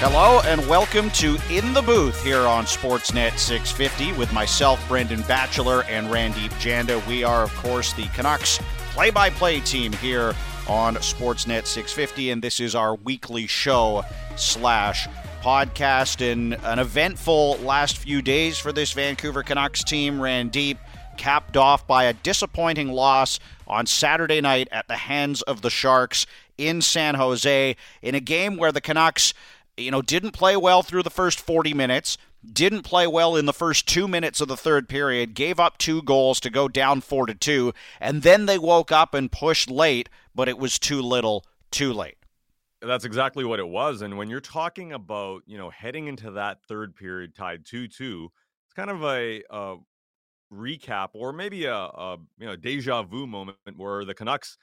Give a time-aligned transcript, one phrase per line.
[0.00, 5.82] Hello and welcome to In the Booth here on Sportsnet 650 with myself, Brendan Batchelor,
[5.88, 7.04] and Randip Janda.
[7.08, 8.60] We are, of course, the Canucks
[8.92, 10.36] play by play team here
[10.68, 14.04] on Sportsnet 650, and this is our weekly show
[14.36, 15.08] slash
[15.42, 16.20] podcast.
[16.20, 20.20] And an eventful last few days for this Vancouver Canucks team.
[20.20, 20.78] Randip
[21.16, 26.24] capped off by a disappointing loss on Saturday night at the hands of the Sharks
[26.56, 29.34] in San Jose in a game where the Canucks
[29.78, 33.52] you know, didn't play well through the first 40 minutes, didn't play well in the
[33.52, 37.26] first two minutes of the third period, gave up two goals to go down four
[37.26, 41.44] to two, and then they woke up and pushed late, but it was too little,
[41.70, 42.16] too late.
[42.80, 44.02] That's exactly what it was.
[44.02, 48.30] And when you're talking about, you know, heading into that third period tied 2 2,
[48.66, 49.76] it's kind of a, a
[50.52, 54.56] recap or maybe a, a, you know, deja vu moment where the Canucks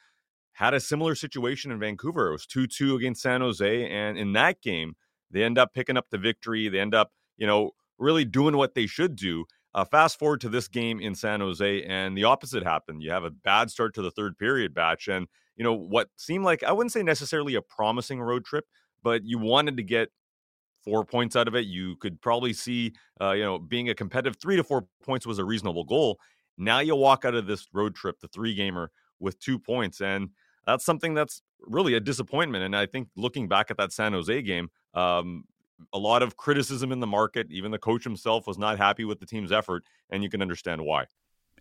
[0.54, 2.30] had a similar situation in Vancouver.
[2.30, 3.90] It was 2 2 against San Jose.
[3.90, 4.96] And in that game,
[5.32, 6.68] they end up picking up the victory.
[6.70, 9.46] They end up, you know, really doing what they should do.
[9.74, 13.04] Uh, fast forward to this game in San Jose, and the opposite happened.
[13.04, 16.46] You have a bad start to the third period batch, and you know what seemed
[16.46, 18.66] like I wouldn't say necessarily a promising road trip,
[19.04, 20.10] but you wanted to get
[20.86, 21.66] four points out of it.
[21.66, 25.40] You could probably see, uh, you know, being a competitive three to four points was
[25.40, 26.20] a reasonable goal.
[26.58, 30.30] Now you walk out of this road trip, the three gamer, with two points, and
[30.66, 32.64] that's something that's really a disappointment.
[32.64, 35.46] And I think looking back at that San Jose game, um,
[35.94, 37.48] a lot of criticism in the market.
[37.50, 40.82] Even the coach himself was not happy with the team's effort, and you can understand
[40.82, 41.06] why.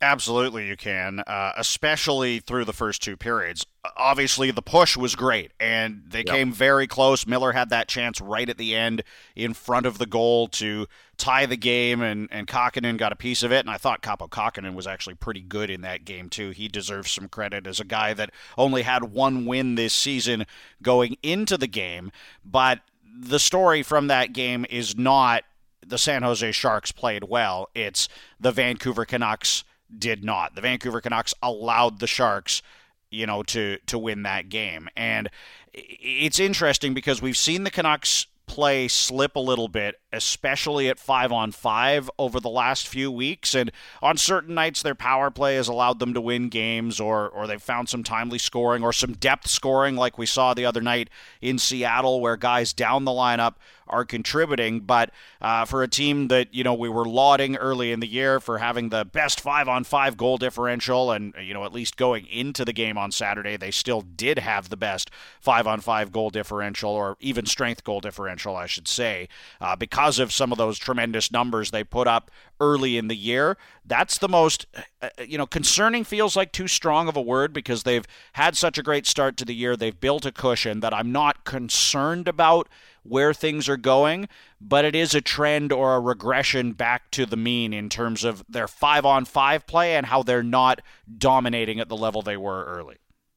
[0.02, 3.64] Absolutely, you can, uh, especially through the first two periods.
[3.96, 6.26] Obviously, the push was great, and they yep.
[6.26, 7.26] came very close.
[7.26, 9.02] Miller had that chance right at the end
[9.36, 13.42] in front of the goal to tie the game, and, and Kahkonen got a piece
[13.42, 13.60] of it.
[13.60, 16.50] And I thought Kaapo Kahkonen was actually pretty good in that game, too.
[16.50, 20.44] He deserves some credit as a guy that only had one win this season
[20.83, 22.10] going into the game.
[22.44, 22.80] But
[23.16, 25.44] the story from that game is not
[25.86, 28.08] the San Jose Sharks played well, it's
[28.40, 29.64] the Vancouver Canucks
[29.96, 30.55] did not.
[30.55, 32.62] The Vancouver Canucks allowed the Sharks,
[33.11, 34.89] you know, to to win that game.
[34.96, 35.30] And
[35.72, 41.33] it's interesting because we've seen the Canucks play slip a little bit, especially at five
[41.33, 43.55] on five over the last few weeks.
[43.55, 43.72] And
[44.02, 47.62] on certain nights, their power play has allowed them to win games, or or they've
[47.62, 51.08] found some timely scoring or some depth scoring, like we saw the other night
[51.40, 53.55] in Seattle, where guys down the lineup
[53.86, 54.80] are contributing.
[54.80, 58.40] But uh, for a team that you know we were lauding early in the year
[58.40, 62.27] for having the best five on five goal differential, and you know at least going
[62.27, 66.30] into the game on Saturday, they still did have the best five on five goal
[66.30, 69.28] differential or even strength goal differential, I should say,
[69.61, 72.30] uh, because of some of those tremendous numbers they put up
[72.61, 73.56] early in the year.
[73.84, 77.52] That's the most, uh, uh, you know, concerning feels like too strong of a word
[77.52, 79.77] because they've had such a great start to the year.
[79.77, 82.68] They've built a cushion that I'm not concerned about
[83.04, 84.28] where things are going,
[84.60, 88.44] but it is a trend or a regression back to the mean in terms of
[88.48, 90.80] their five on five play and how they're not
[91.16, 92.96] dominating at the level they were early.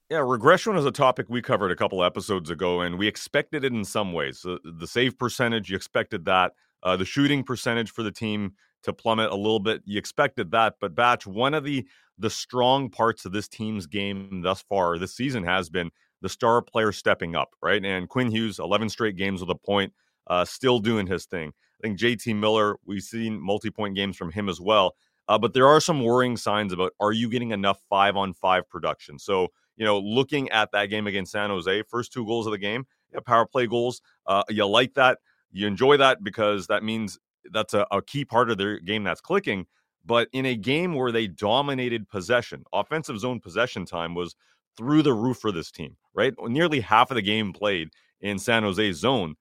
[0.09, 3.73] Yeah, regression is a topic we covered a couple episodes ago, and we expected it
[3.73, 4.41] in some ways.
[4.41, 6.53] The, the save percentage, you expected that.
[6.81, 8.53] Uh, the shooting percentage for the team
[8.83, 10.75] to plummet a little bit, you expected that.
[10.79, 11.85] But Batch, one of the
[12.17, 15.91] the strong parts of this team's game thus far this season has been
[16.21, 17.83] the star player stepping up, right?
[17.83, 19.93] And Quinn Hughes, 11 straight games with a point,
[20.27, 21.53] uh, still doing his thing.
[21.79, 24.95] I think JT Miller, we've seen multi point games from him as well.
[25.27, 28.67] Uh, but there are some worrying signs about are you getting enough five on five
[28.69, 29.19] production?
[29.19, 32.57] So, you know, looking at that game against San Jose, first two goals of the
[32.57, 34.01] game, yeah, power play goals.
[34.25, 35.19] Uh, you like that.
[35.51, 37.19] You enjoy that because that means
[37.51, 39.65] that's a, a key part of their game that's clicking.
[40.05, 44.35] But in a game where they dominated possession, offensive zone possession time was
[44.77, 46.33] through the roof for this team, right?
[46.41, 47.89] Nearly half of the game played
[48.19, 49.35] in San Jose's zone.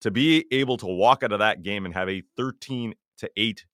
[0.00, 3.64] To be able to walk out of that game and have a 13 to 8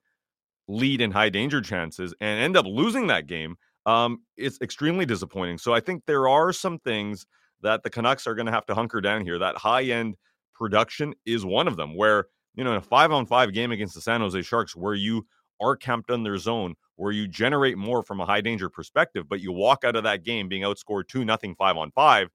[0.66, 3.56] lead in high danger chances and end up losing that game,
[3.86, 5.56] um, it's extremely disappointing.
[5.56, 7.24] So I think there are some things
[7.62, 9.38] that the Canucks are going to have to hunker down here.
[9.38, 10.16] That high end
[10.54, 13.94] production is one of them, where, you know, in a five on five game against
[13.94, 15.26] the San Jose Sharks, where you
[15.60, 19.40] are camped on their zone, where you generate more from a high danger perspective, but
[19.40, 22.28] you walk out of that game being outscored two nothing five on five.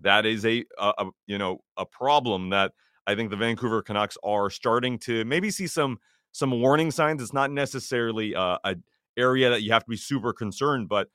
[0.00, 2.72] That is a, a, a you know a problem that
[3.06, 5.98] I think the Vancouver Canucks are starting to maybe see some
[6.32, 7.22] some warning signs.
[7.22, 8.76] It's not necessarily a, a
[9.16, 11.08] area that you have to be super concerned, but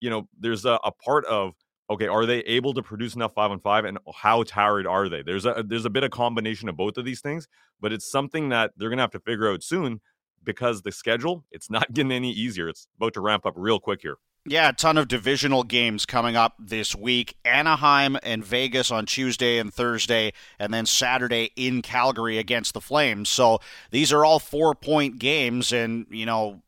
[0.00, 1.54] you know there's a, a part of
[1.88, 5.22] okay, are they able to produce enough five on five, and how tired are they?
[5.22, 7.48] There's a there's a bit of combination of both of these things,
[7.80, 10.00] but it's something that they're gonna have to figure out soon
[10.44, 12.68] because the schedule, it's not getting any easier.
[12.68, 14.16] It's about to ramp up real quick here.
[14.48, 17.36] Yeah, a ton of divisional games coming up this week.
[17.44, 23.28] Anaheim and Vegas on Tuesday and Thursday, and then Saturday in Calgary against the Flames.
[23.28, 23.58] So
[23.90, 26.62] these are all four point games, and, you know,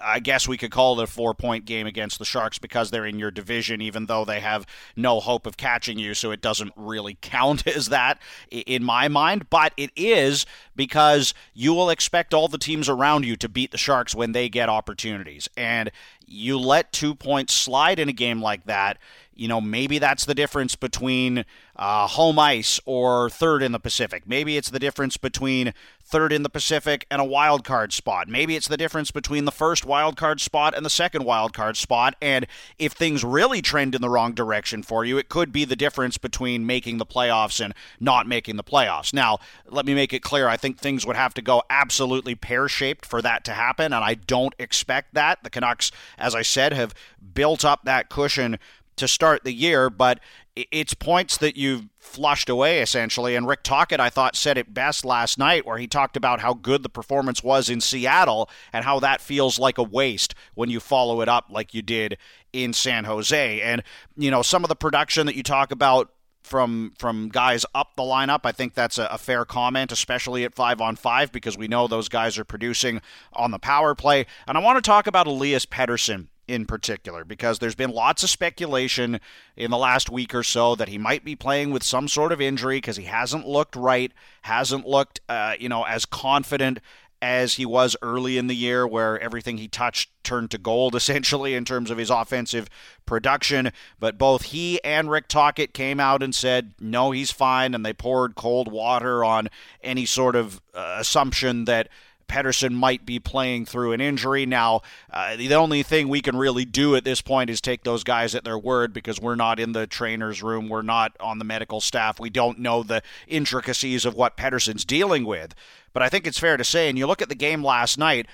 [0.00, 3.06] I guess we could call it a four point game against the Sharks because they're
[3.06, 6.14] in your division, even though they have no hope of catching you.
[6.14, 8.20] So it doesn't really count as that
[8.50, 9.48] in my mind.
[9.50, 13.78] But it is because you will expect all the teams around you to beat the
[13.78, 15.48] Sharks when they get opportunities.
[15.56, 15.90] And
[16.26, 18.98] you let two points slide in a game like that
[19.36, 21.44] you know, maybe that's the difference between
[21.76, 24.24] uh, home ice or third in the Pacific.
[24.26, 25.72] Maybe it's the difference between
[26.06, 28.28] third in the Pacific and a wild card spot.
[28.28, 31.76] Maybe it's the difference between the first wild card spot and the second wild card
[31.76, 32.14] spot.
[32.22, 32.46] And
[32.78, 36.16] if things really trend in the wrong direction for you, it could be the difference
[36.16, 39.12] between making the playoffs and not making the playoffs.
[39.12, 39.38] Now,
[39.68, 43.04] let me make it clear I think things would have to go absolutely pear shaped
[43.04, 45.42] for that to happen, and I don't expect that.
[45.42, 46.94] The Canucks, as I said, have
[47.34, 48.58] built up that cushion
[48.96, 50.20] to start the year, but
[50.54, 53.36] it's points that you've flushed away essentially.
[53.36, 56.54] And Rick Tocchet, I thought, said it best last night, where he talked about how
[56.54, 60.80] good the performance was in Seattle and how that feels like a waste when you
[60.80, 62.16] follow it up like you did
[62.52, 63.60] in San Jose.
[63.60, 63.82] And
[64.16, 66.10] you know, some of the production that you talk about
[66.46, 68.40] from from guys up the lineup.
[68.44, 71.88] I think that's a, a, fair comment, especially at five on five, because we know
[71.88, 73.02] those guys are producing
[73.32, 74.26] on the power play.
[74.46, 78.30] And I want to talk about Elias Pettersson in particular because there's been lots of
[78.30, 79.20] speculation
[79.56, 82.40] in the last week or so that he might be playing with some sort of
[82.40, 84.12] injury because he hasn't looked right,
[84.42, 86.78] hasn't looked, uh, you know, as confident
[87.22, 91.54] as he was early in the year, where everything he touched turned to gold, essentially,
[91.54, 92.68] in terms of his offensive
[93.06, 93.72] production.
[93.98, 97.92] But both he and Rick Tocchet came out and said, no, he's fine, and they
[97.92, 99.48] poured cold water on
[99.82, 101.88] any sort of uh, assumption that
[102.28, 104.46] Pettersson might be playing through an injury.
[104.46, 108.04] Now, uh, the only thing we can really do at this point is take those
[108.04, 110.68] guys at their word because we're not in the trainer's room.
[110.68, 112.20] We're not on the medical staff.
[112.20, 115.54] We don't know the intricacies of what Pettersson's dealing with.
[115.92, 118.26] But I think it's fair to say, and you look at the game last night,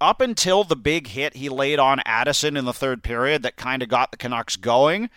[0.00, 3.82] up until the big hit he laid on Addison in the third period that kind
[3.82, 5.08] of got the Canucks going,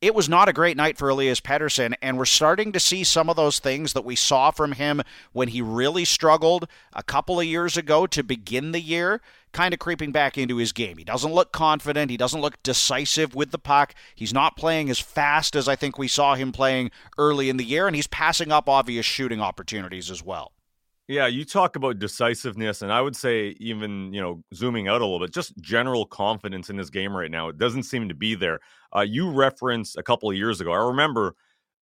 [0.00, 3.28] it was not a great night for Elias Pettersson, and we're starting to see some
[3.28, 5.02] of those things that we saw from him
[5.32, 9.20] when he really struggled a couple of years ago to begin the year,
[9.52, 10.96] kind of creeping back into his game.
[10.96, 14.98] He doesn't look confident, he doesn't look decisive with the puck, he's not playing as
[14.98, 18.50] fast as I think we saw him playing early in the year, and he's passing
[18.50, 20.52] up obvious shooting opportunities as well.
[21.10, 25.04] Yeah, you talk about decisiveness, and I would say even you know zooming out a
[25.04, 27.48] little bit, just general confidence in his game right now.
[27.48, 28.60] It doesn't seem to be there.
[28.94, 30.70] Uh, you referenced a couple of years ago.
[30.70, 31.34] I remember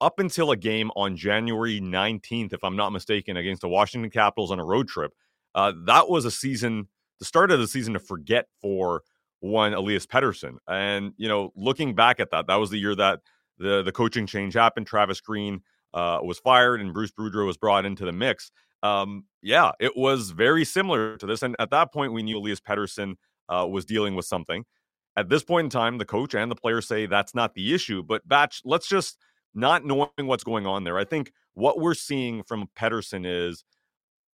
[0.03, 4.51] up until a game on January 19th, if I'm not mistaken, against the Washington Capitals
[4.51, 5.15] on a road trip.
[5.55, 6.87] Uh, that was a season,
[7.19, 9.05] the start of the season to forget for
[9.41, 10.59] one Elias Pettersson.
[10.69, 13.21] And you know, looking back at that, that was the year that
[13.57, 14.87] the the coaching change happened.
[14.87, 15.63] Travis Green
[15.95, 18.51] uh, was fired, and Bruce Boudreau was brought into the mix
[18.85, 21.43] um, yeah, it was very similar to this.
[21.43, 23.15] And at that point, we knew Elias Pettersson
[23.49, 24.65] uh, was dealing with something.
[25.17, 28.03] At this point in time, the coach and the players say that's not the issue.
[28.03, 29.17] But Batch, let's just
[29.55, 30.99] not knowing what's going on there.
[30.99, 33.65] I think what we're seeing from Pettersson is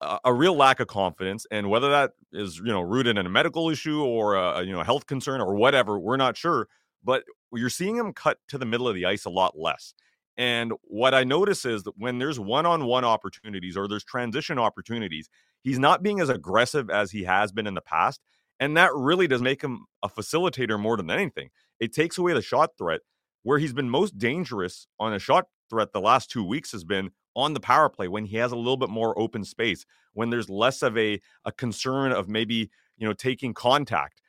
[0.01, 3.29] a, a real lack of confidence, and whether that is you know rooted in a
[3.29, 6.67] medical issue or a you know health concern or whatever, we're not sure.
[7.03, 7.23] But
[7.53, 9.93] you're seeing him cut to the middle of the ice a lot less.
[10.37, 14.57] And what I notice is that when there's one on one opportunities or there's transition
[14.57, 15.29] opportunities,
[15.61, 18.21] he's not being as aggressive as he has been in the past.
[18.59, 21.49] And that really does make him a facilitator more than anything.
[21.79, 23.01] It takes away the shot threat.
[23.43, 27.09] Where he's been most dangerous on a shot threat the last two weeks has been
[27.35, 30.49] on the power play when he has a little bit more open space, when there's
[30.49, 34.21] less of a, a concern of maybe, you know, taking contact.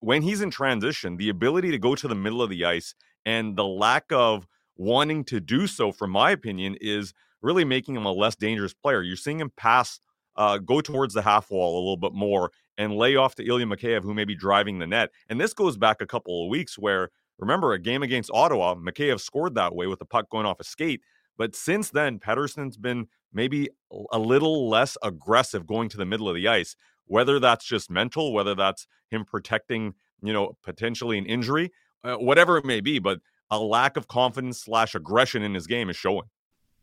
[0.00, 3.56] When he's in transition, the ability to go to the middle of the ice and
[3.56, 4.46] the lack of
[4.78, 9.02] wanting to do so, from my opinion, is really making him a less dangerous player.
[9.02, 10.00] You're seeing him pass,
[10.36, 13.66] uh, go towards the half wall a little bit more and lay off to Ilya
[13.66, 15.10] Mikheyev, who may be driving the net.
[15.28, 19.20] And this goes back a couple of weeks where, remember, a game against Ottawa, Mikheyev
[19.20, 21.02] scored that way with the puck going off a skate.
[21.36, 23.68] But since then, Pettersson's been maybe
[24.12, 28.32] a little less aggressive going to the middle of the ice, whether that's just mental,
[28.32, 31.70] whether that's him protecting, you know, potentially an injury,
[32.04, 32.98] uh, whatever it may be.
[32.98, 36.26] But a lack of confidence slash aggression in his game is showing.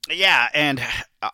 [0.09, 0.81] Yeah, and
[1.21, 1.29] uh,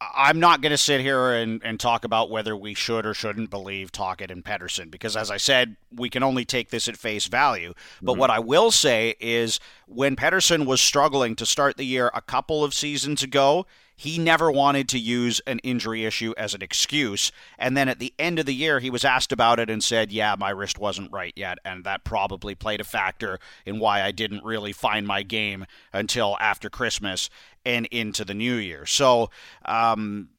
[0.00, 3.50] I'm not going to sit here and, and talk about whether we should or shouldn't
[3.50, 7.26] believe Tocchet and Pettersson because, as I said, we can only take this at face
[7.26, 7.74] value.
[8.00, 8.20] But mm-hmm.
[8.20, 12.64] what I will say is when Pettersson was struggling to start the year a couple
[12.64, 13.66] of seasons ago,
[14.00, 17.30] he never wanted to use an injury issue as an excuse.
[17.58, 20.10] And then at the end of the year, he was asked about it and said,
[20.10, 21.58] Yeah, my wrist wasn't right yet.
[21.66, 26.38] And that probably played a factor in why I didn't really find my game until
[26.40, 27.28] after Christmas
[27.66, 28.86] and into the new year.
[28.86, 29.28] So,
[29.66, 30.30] um,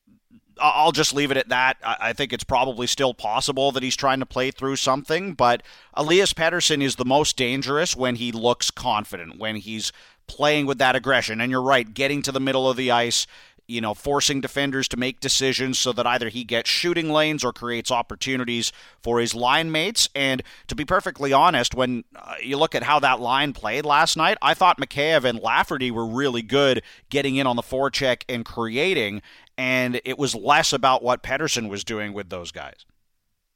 [0.59, 1.77] I'll just leave it at that.
[1.83, 5.63] I think it's probably still possible that he's trying to play through something, but
[5.95, 9.91] Elias Pettersson is the most dangerous when he looks confident, when he's
[10.31, 11.41] playing with that aggression.
[11.41, 13.27] And you're right, getting to the middle of the ice,
[13.71, 17.53] you know, forcing defenders to make decisions so that either he gets shooting lanes or
[17.53, 20.09] creates opportunities for his line mates.
[20.13, 24.17] And to be perfectly honest, when uh, you look at how that line played last
[24.17, 28.43] night, I thought Mikheyev and Lafferty were really good getting in on the forecheck and
[28.43, 29.21] creating,
[29.57, 32.85] and it was less about what Pettersson was doing with those guys.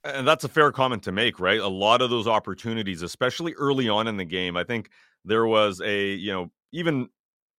[0.06, 1.60] And that's a fair comment to make, right?
[1.60, 4.90] A lot of those opportunities, especially early on in the game, I think
[5.26, 7.10] there was a, you know, even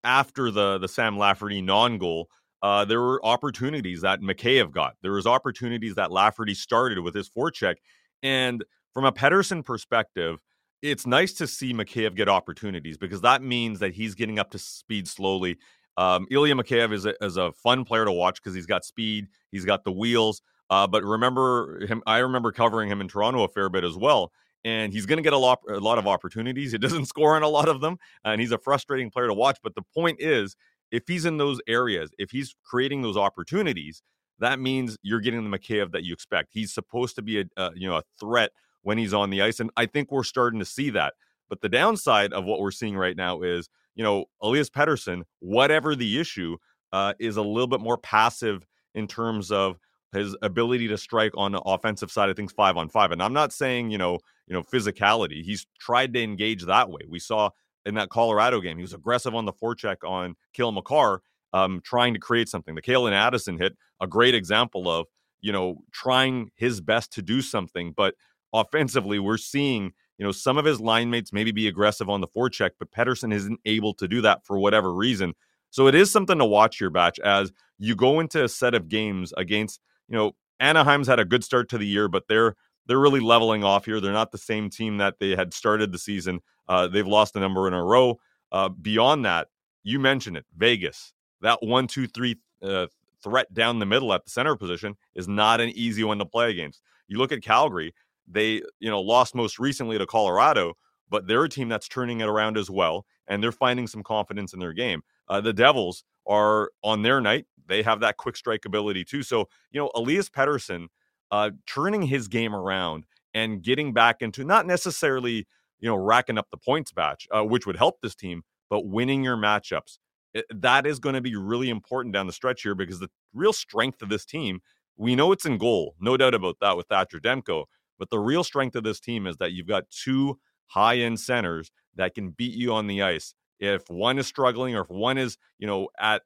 [0.05, 2.31] after the the Sam Lafferty non-goal,
[2.67, 4.97] uh, there were opportunities that Mikheyev got.
[5.01, 7.77] There was opportunities that Lafferty started with his forecheck.
[8.25, 10.41] And from a Pettersson perspective,
[10.83, 14.59] it's nice to see Mikheyev get opportunities because that means that he's getting up to
[14.59, 15.59] speed slowly.
[15.97, 19.29] Um, Ilya Mikheyev is a, is a fun player to watch because he's got speed,
[19.53, 20.43] he's got the wheels.
[20.69, 24.33] Uh, but remember him, I remember covering him in Toronto a fair bit as well.
[24.65, 26.73] And he's going to get a lot, a lot of opportunities.
[26.73, 29.59] He doesn't score on a lot of them, and he's a frustrating player to watch.
[29.63, 30.57] But the point is,
[30.91, 34.03] if he's in those areas, if he's creating those opportunities,
[34.39, 36.51] that means you're getting the Mikheyev that you expect.
[36.53, 38.51] He's supposed to be a, a you know a threat
[38.83, 41.15] when he's on the ice, and I think we're starting to see that.
[41.49, 45.95] But the downside of what we're seeing right now is, you know, Elias Pettersson, whatever
[45.95, 46.57] the issue,
[46.93, 49.79] uh, is a little bit more passive in terms of
[50.13, 53.11] his ability to strike on the offensive side of things five on five.
[53.11, 55.43] And I'm not saying, you know, you know, physicality.
[55.43, 57.03] He's tried to engage that way.
[57.09, 57.51] We saw
[57.87, 58.77] in that Colorado game.
[58.77, 62.75] He was aggressive on the forecheck on Cale Makar, um, trying to create something.
[62.75, 65.07] The Calen Addison hit, a great example of,
[65.41, 67.95] you know, trying his best to do something.
[67.97, 68.15] But
[68.53, 72.29] offensively, we're seeing, you know, some of his line mates maybe be aggressive on the
[72.29, 75.35] forecheck, but Pettersson isn't able to do that for whatever reason.
[75.71, 78.89] So it is something to watch your batch as you go into a set of
[78.89, 82.99] games against, you know, Anaheim's had a good start to the year, but they're they're
[82.99, 84.01] really leveling off here.
[84.01, 86.41] They're not the same team that they had started the season.
[86.69, 88.19] Uh, they've lost a number in a row.
[88.53, 89.49] Uh, beyond that,
[89.83, 91.13] you mentioned it, Vegas.
[91.41, 92.87] That one, two, three uh,
[93.23, 96.51] threat down the middle at the center position is not an easy one to play
[96.51, 96.83] against.
[97.09, 97.95] You look at Calgary;
[98.27, 100.75] they, you know, lost most recently to Colorado,
[101.11, 104.53] but they're a team that's turning it around as well, and they're finding some confidence
[104.53, 105.03] in their game.
[105.29, 109.23] Uh, the Devils are on their night; they have that quick strike ability too.
[109.23, 110.87] So, you know, Elias Pettersson
[111.31, 113.05] uh, turning his game around
[113.35, 115.47] and getting back into not necessarily
[115.81, 119.23] you know racking up the points batch, uh, which would help this team, but winning
[119.23, 119.99] your matchups.
[120.35, 123.53] It, that is going to be really important down the stretch here because the real
[123.53, 124.61] strength of this team,
[124.97, 127.65] we know it's in goal, no doubt about that with Thatcher Demko.
[127.99, 131.71] But the real strength of this team is that you've got two high end centers
[131.95, 133.35] that can beat you on the ice.
[133.59, 136.23] If one is struggling or if one is, you know, at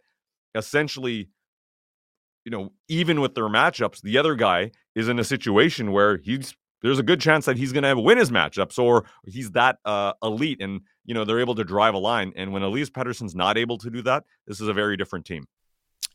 [0.55, 1.29] essentially
[2.45, 6.55] you know, even with their matchups, the other guy is in a situation where he's
[6.83, 10.15] there's a good chance that he's going to win his matchups or he's that uh,
[10.23, 12.33] elite and you know they're able to drive a line.
[12.37, 15.47] And when Elias Pettersson's not able to do that, this is a very different team.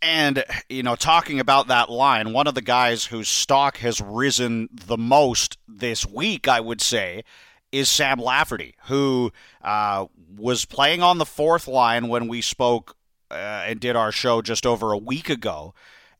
[0.01, 4.69] And, you know, talking about that line, one of the guys whose stock has risen
[4.71, 7.23] the most this week, I would say,
[7.71, 9.31] is Sam Lafferty, who
[9.63, 10.05] uh,
[10.37, 12.95] was playing on the fourth line when we spoke
[13.31, 15.73] uh, and did our show just over a week ago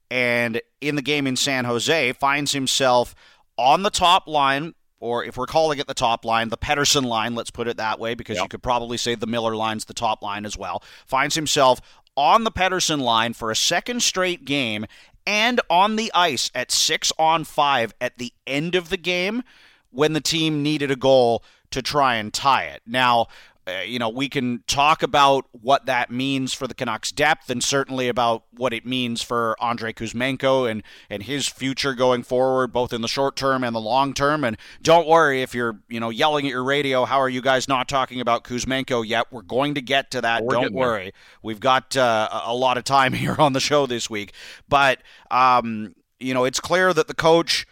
[0.10, 3.16] and in the game in San Jose finds himself
[3.58, 7.36] on the top line or if we're calling it the top line, the Pettersson line,
[7.36, 8.46] let's put it that way, because yep.
[8.46, 11.80] you could probably say the Miller line's the top line as well, finds himself
[12.18, 14.86] on the Pettersson line for a second straight game
[15.28, 19.44] and on the ice at six on five at the end of the game
[19.92, 22.82] when the team needed a goal to try and tie it.
[22.86, 23.28] Now,
[23.68, 27.64] uh, you know, we can talk about what that means for the Canucks' depth and
[27.64, 32.94] certainly about what it means for Andrei Kuzmenko and, and his future going forward, both
[32.94, 34.44] in the short term and the long term.
[34.44, 37.68] And don't worry if you're, you know, yelling at your radio, how are you guys
[37.68, 39.32] not talking about Kuzmenko yet?
[39.32, 40.48] We're going to get to that.
[40.48, 41.06] don't worry.
[41.06, 41.12] There.
[41.42, 44.34] We've got uh, a lot of time here on the show this week.
[44.70, 47.66] But, um, you know, it's clear that the coach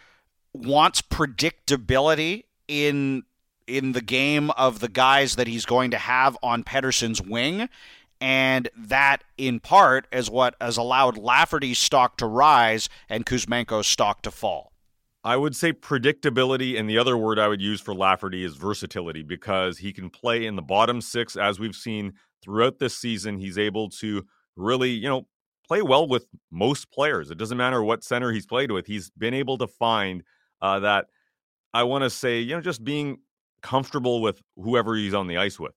[0.52, 3.22] wants predictability in
[3.66, 7.68] in the game of the guys that he's going to have on Pettersson's wing.
[8.20, 14.22] And that, in part, is what has allowed Lafferty's stock to rise and Kuzmenko's stock
[14.22, 14.72] to fall.
[15.24, 19.22] I would say predictability, and the other word I would use for Lafferty is versatility
[19.22, 23.38] because he can play in the bottom six, as we've seen throughout this season.
[23.38, 25.26] He's able to really, you know,
[25.66, 27.30] play well with most players.
[27.30, 28.86] It doesn't matter what center he's played with.
[28.86, 30.22] He's been able to find
[30.60, 31.06] uh, that.
[31.72, 33.18] I want to say, you know, just being
[33.64, 35.72] comfortable with whoever he's on the ice with.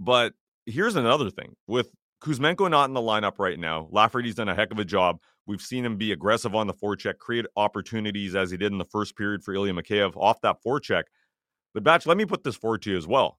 [0.00, 0.32] But
[0.64, 1.90] here's another thing with
[2.22, 3.88] Kuzmenko not in the lineup right now.
[3.92, 5.20] Lafferty's done a heck of a job.
[5.46, 8.86] We've seen him be aggressive on the forecheck, create opportunities as he did in the
[8.86, 11.04] first period for Ilya Mikheyev off that forecheck.
[11.74, 13.38] But Batch, let me put this forward to you as well.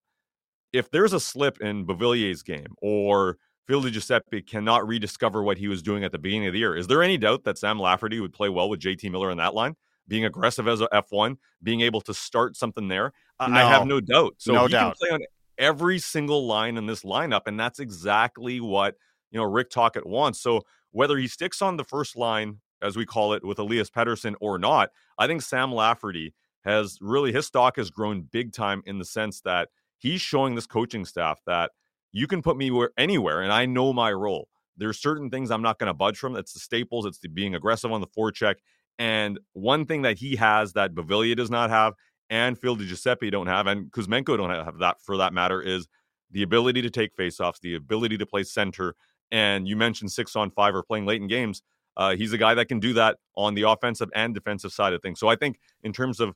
[0.72, 3.38] If there's a slip in Beauvillier's game or
[3.68, 6.86] Phil Giuseppe cannot rediscover what he was doing at the beginning of the year, is
[6.86, 9.76] there any doubt that Sam Lafferty would play well with JT Miller in that line?
[10.08, 13.46] Being aggressive as a F1, being able to start something there, no.
[13.48, 14.36] I have no doubt.
[14.38, 14.98] So no he doubt.
[14.98, 15.22] can play on
[15.58, 18.96] every single line in this lineup, and that's exactly what
[19.32, 20.40] you know Rick Tocchet wants.
[20.40, 20.62] So
[20.92, 24.58] whether he sticks on the first line, as we call it, with Elias Pettersson or
[24.58, 26.34] not, I think Sam Lafferty
[26.64, 30.68] has really his stock has grown big time in the sense that he's showing this
[30.68, 31.72] coaching staff that
[32.12, 34.48] you can put me where, anywhere, and I know my role.
[34.78, 36.34] There's certain things I'm not going to budge from.
[36.34, 37.06] That's the staples.
[37.06, 38.56] It's the being aggressive on the forecheck.
[39.00, 41.94] And one thing that he has that Beauvillier does not have
[42.30, 45.88] and Phil Giuseppe don't have, and Kuzmenko don't have that for that matter, is
[46.32, 48.96] the ability to take faceoffs, the ability to play center.
[49.32, 51.62] And you mentioned six on five or playing late in games.
[51.96, 55.02] Uh, he's a guy that can do that on the offensive and defensive side of
[55.02, 55.20] things.
[55.20, 56.36] So I think in terms of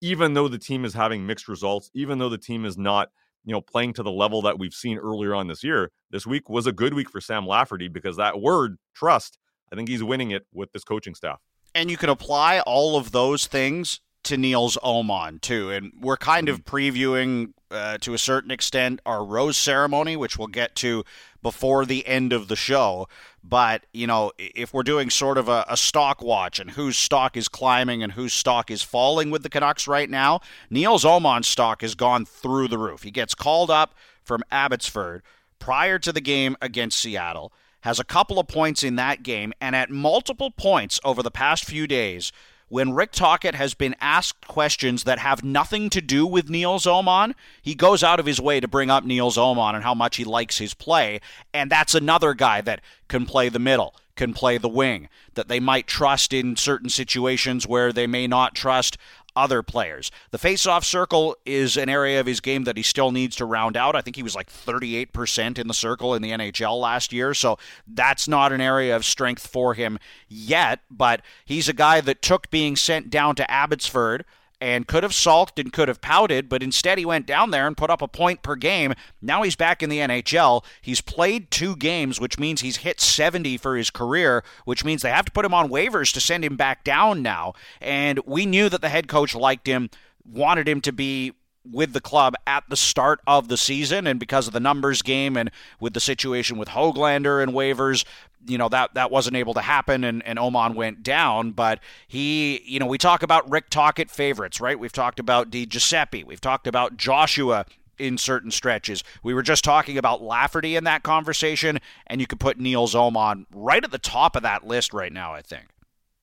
[0.00, 3.10] even though the team is having mixed results, even though the team is not
[3.44, 6.48] you know playing to the level that we've seen earlier on this year, this week
[6.48, 9.38] was a good week for Sam Lafferty because that word trust,
[9.72, 11.40] I think he's winning it with this coaching staff.
[11.74, 16.48] And you can apply all of those things to Nils Åman too, and we're kind
[16.48, 16.76] of mm-hmm.
[16.76, 21.04] previewing uh, to a certain extent our rose ceremony, which we'll get to
[21.42, 23.08] before the end of the show.
[23.42, 27.36] But you know, if we're doing sort of a, a stock watch and whose stock
[27.36, 31.82] is climbing and whose stock is falling with the Canucks right now, Nils Åman's stock
[31.82, 33.02] has gone through the roof.
[33.02, 35.22] He gets called up from Abbotsford
[35.58, 39.74] prior to the game against Seattle has a couple of points in that game, and
[39.74, 42.32] at multiple points over the past few days,
[42.70, 47.34] when Rick Tocchet has been asked questions that have nothing to do with Nils Åman,
[47.60, 50.24] he goes out of his way to bring up Nils Åman and how much he
[50.24, 51.20] likes his play.
[51.52, 55.58] And that's another guy that can play the middle, can play the wing, that they
[55.58, 58.96] might trust in certain situations where they may not trust
[59.36, 60.10] other players.
[60.30, 63.76] The face-off circle is an area of his game that he still needs to round
[63.76, 63.96] out.
[63.96, 67.58] I think he was like 38% in the circle in the NHL last year, so
[67.86, 72.50] that's not an area of strength for him yet, but he's a guy that took
[72.50, 74.24] being sent down to Abbotsford
[74.60, 77.76] and could have sulked and could have pouted, but instead he went down there and
[77.76, 78.94] put up a point per game.
[79.22, 80.64] Now he's back in the NHL.
[80.82, 85.10] He's played two games, which means he's hit 70 for his career, which means they
[85.10, 87.54] have to put him on waivers to send him back down now.
[87.80, 89.88] And we knew that the head coach liked him,
[90.24, 91.32] wanted him to be
[91.70, 95.36] with the club at the start of the season, and because of the numbers game
[95.36, 98.04] and with the situation with Hoglander and waivers,
[98.46, 101.52] you know that that wasn't able to happen and, and Åman went down.
[101.52, 104.78] But he you know we talk about Rick Tocchet favorites right?
[104.78, 106.24] We've talked about Di Giuseppe.
[106.24, 107.66] We've talked about Joshua
[107.98, 109.04] in certain stretches.
[109.22, 113.44] We were just talking about Lafferty in that conversation and you could put Nils Åman
[113.54, 115.66] right at the top of that list right now I think.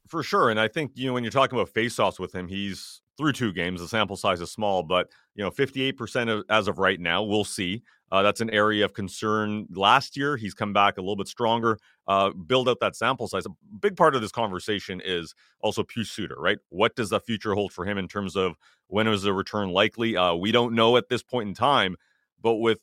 [0.08, 0.50] For sure.
[0.50, 3.34] And I think you know when you're talking about face faceoffs with him he's through
[3.34, 7.00] two games the sample size is small but you know 58% of, as of right
[7.00, 9.68] now we'll see uh, that's an area of concern.
[9.74, 11.78] Last year, he's come back a little bit stronger.
[12.08, 13.46] Uh, build out that sample size.
[13.46, 13.50] A
[13.80, 16.58] big part of this conversation is also Pius Suter, right?
[16.70, 18.56] What does the future hold for him in terms of
[18.88, 20.16] when is the return likely?
[20.16, 21.98] Uh, we don't know at this point in time,
[22.42, 22.80] but with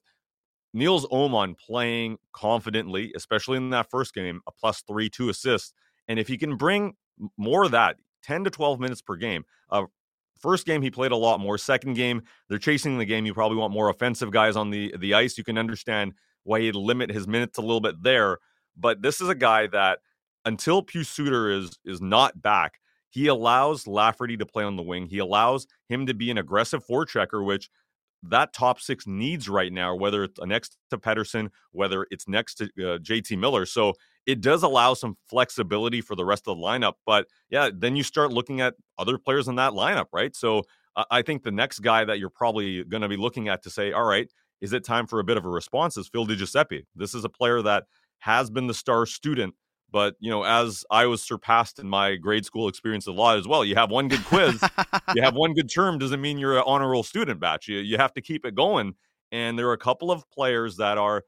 [0.74, 5.72] Nils Åman playing confidently, especially in that first game, a plus three, two assists,
[6.06, 6.94] and if he can bring
[7.38, 9.84] more of that, 10 to 12 minutes per game, uh,
[10.38, 11.58] First game he played a lot more.
[11.58, 13.26] Second game they're chasing the game.
[13.26, 15.38] You probably want more offensive guys on the the ice.
[15.38, 18.38] You can understand why he'd limit his minutes a little bit there.
[18.76, 20.00] But this is a guy that
[20.44, 25.06] until Pius Suter is is not back, he allows Lafferty to play on the wing.
[25.06, 27.70] He allows him to be an aggressive forechecker, which
[28.28, 32.64] that top six needs right now, whether it's next to Pettersson, whether it's next to
[32.64, 33.66] uh, JT Miller.
[33.66, 33.94] So
[34.26, 36.94] it does allow some flexibility for the rest of the lineup.
[37.04, 40.34] But yeah, then you start looking at other players in that lineup, right?
[40.34, 40.62] So
[41.10, 43.92] I think the next guy that you're probably going to be looking at to say,
[43.92, 46.86] all right, is it time for a bit of a response is Phil Di Giuseppe.
[46.94, 47.84] This is a player that
[48.20, 49.54] has been the star student.
[49.94, 53.46] But you know, as I was surpassed in my grade school experience a lot as
[53.46, 54.60] well, you have one good quiz,
[55.14, 57.68] you have one good term, doesn't mean you're an honor roll student batch.
[57.68, 58.96] You you have to keep it going.
[59.30, 61.22] And there are a couple of players that are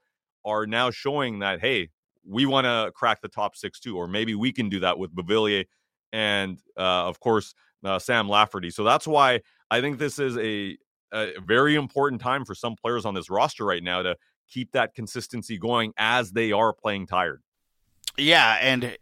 [0.45, 1.91] are now showing that hey,
[2.29, 5.15] we want to crack the top six too, or maybe we can do that with
[5.15, 5.67] Beauvillier
[6.13, 8.71] and uh, of course uh, Sam Lafferty.
[8.71, 10.77] So that's why I think this is a,
[11.13, 14.17] a very important time for some players on this roster right now to
[14.49, 17.43] keep that consistency going as they are playing tired.
[18.19, 18.97] Yeah, and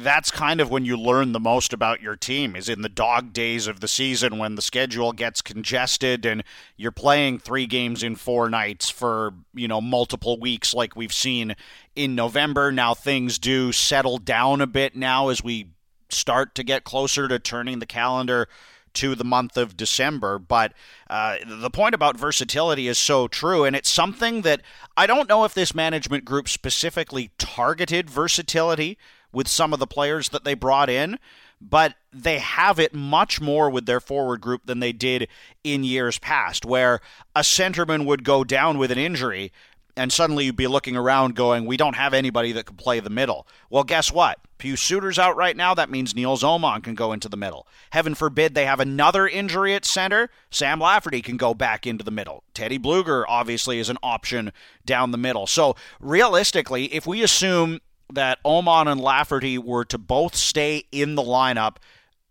[0.00, 3.32] that's kind of when you learn the most about your team is in the dog
[3.32, 6.42] days of the season when the schedule gets congested and
[6.76, 11.54] you're playing 3 games in 4 nights for, you know, multiple weeks like we've seen
[11.94, 12.72] in November.
[12.72, 15.68] Now things do settle down a bit now as we
[16.08, 18.48] start to get closer to turning the calendar
[18.94, 20.38] to the month of December.
[20.38, 20.72] But
[21.08, 24.62] uh, the point about versatility is so true, and it's something that
[24.96, 28.98] I don't know if this management group specifically targeted versatility
[29.32, 31.18] with some of the players that they brought in,
[31.60, 35.28] but they have it much more with their forward group than they did
[35.64, 37.00] in years past, where
[37.34, 39.52] a centerman would go down with an injury
[39.96, 43.10] and suddenly you'd be looking around going, we don't have anybody that can play the
[43.10, 43.46] middle.
[43.68, 44.38] Well, guess what?
[44.58, 45.74] Pius Suter's out right now.
[45.74, 47.66] That means Nils Åman can go into the middle.
[47.90, 50.30] Heaven forbid they have another injury at center.
[50.50, 52.44] Sam Lafferty can go back into the middle.
[52.54, 54.52] Teddy Blueger, obviously is an option
[54.86, 55.46] down the middle.
[55.46, 57.80] So realistically, if we assume
[58.12, 61.76] that Åman and Lafferty were to both stay in the lineup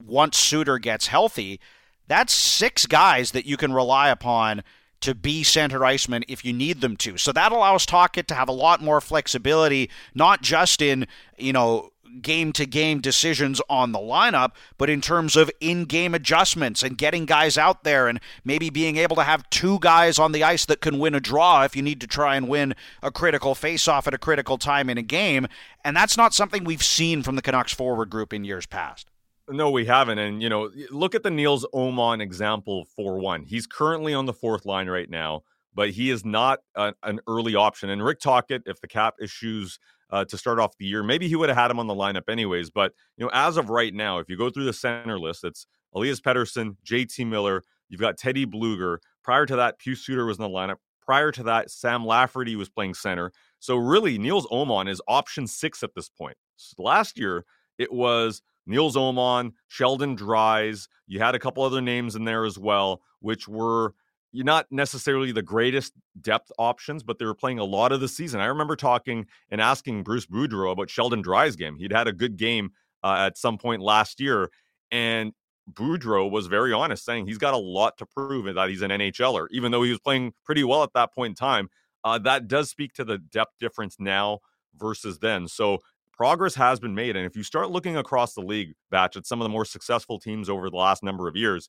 [0.04, 1.60] once Suter gets healthy,
[2.08, 4.64] that's six guys that you can rely upon
[5.02, 7.18] to be center iceman if you need them to.
[7.18, 11.92] So that allows Tocchet to have a lot more flexibility, not just in, you know,
[12.22, 16.98] game to game decisions on the lineup, but in terms of in game adjustments and
[16.98, 20.66] getting guys out there and maybe being able to have two guys on the ice
[20.66, 24.08] that can win a draw if you need to try and win a critical face-off
[24.08, 25.48] at a critical time in a game.
[25.86, 29.11] And that's not something we've seen from the Canucks forward group in years past.
[29.52, 30.18] No, we haven't.
[30.18, 33.44] And, you know, look at the Nils Åman example for one.
[33.44, 37.56] He's currently on the fourth line right now, but he is not a, an early
[37.56, 37.90] option.
[37.90, 39.78] And Rick Tocchet, if the cap issues
[40.12, 41.04] uh, to start off the year.
[41.04, 42.70] Maybe he would have had him on the lineup anyways.
[42.70, 45.66] But you know, as of right now, if you go through the center list, it's
[45.96, 47.64] Elias Pettersson, JT Miller.
[47.90, 48.98] You've got Teddy Blueger.
[49.24, 50.78] Prior to that, Pius Suter was in the lineup.
[51.02, 53.32] Prior to that, Sam Lafferty was playing center.
[53.60, 56.38] So really, Nils Åman is option six at this point.
[56.78, 57.46] Last year,
[57.78, 60.88] it was Nils Åman, Sheldon Dries.
[61.08, 63.94] You had a couple other names in there as well, which were
[64.32, 68.08] you're not necessarily the greatest depth options, but they were playing a lot of the
[68.08, 68.40] season.
[68.40, 71.76] I remember talking and asking Bruce Boudreau about Sheldon Dries' game.
[71.76, 72.72] He'd had a good game
[73.04, 74.50] uh, at some point last year,
[74.90, 75.34] and
[75.72, 79.48] Boudreau was very honest, saying he's got a lot to prove that he's an NHLer,
[79.52, 81.70] even though he was playing pretty well at that point in time.
[82.04, 84.40] Uh, that does speak to the depth difference now
[84.76, 85.48] versus then.
[85.48, 85.80] So
[86.22, 87.16] progress has been made.
[87.16, 90.20] And if you start looking across the league, Batch, at some of the more successful
[90.20, 91.68] teams over the last number of years,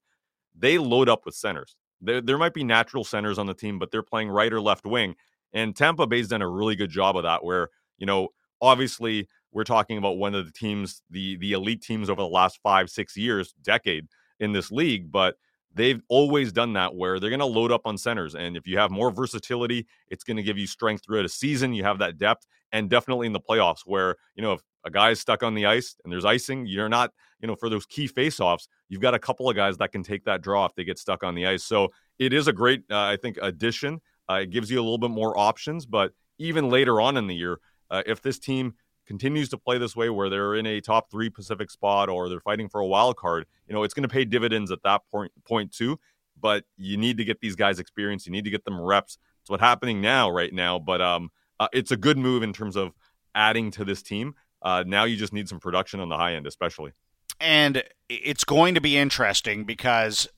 [0.54, 1.74] they load up with centers.
[2.02, 4.84] There, there might be natural centers on the team, but they're playing right or left
[4.84, 5.14] wing.
[5.54, 8.28] And Tampa Bay's done a really good job of that, where, you know,
[8.60, 12.60] obviously we're talking about one of the teams, the the elite teams over the last
[12.62, 14.06] five, six years, decade
[14.38, 15.36] in this league, but
[15.74, 18.34] they've always done that where they're going to load up on centers.
[18.34, 21.72] And if you have more versatility, it's going to give you strength throughout a season.
[21.72, 25.10] You have that depth, and definitely in the playoffs, where, you know, if a guy
[25.10, 28.08] is stuck on the ice and there's icing, you're not, you know, for those key
[28.08, 30.98] faceoffs, you've got a couple of guys that can take that draw if they get
[30.98, 31.64] stuck on the ice.
[31.64, 34.00] So it is a great, uh, I think, addition.
[34.30, 37.34] Uh, it gives you a little bit more options, but even later on in the
[37.34, 37.58] year,
[37.90, 38.74] uh, if this team
[39.06, 42.40] continues to play this way where they're in a top three Pacific spot or they're
[42.40, 45.32] fighting for a wild card, you know, it's going to pay dividends at that point
[45.44, 45.98] point too.
[46.40, 48.26] But you need to get these guys experience.
[48.26, 49.18] You need to get them reps.
[49.40, 50.78] It's what's happening now, right now.
[50.78, 52.92] But um, uh, it's a good move in terms of
[53.34, 54.34] adding to this team.
[54.60, 56.92] Uh, now you just need some production on the high end, especially.
[57.40, 60.28] And it's going to be interesting because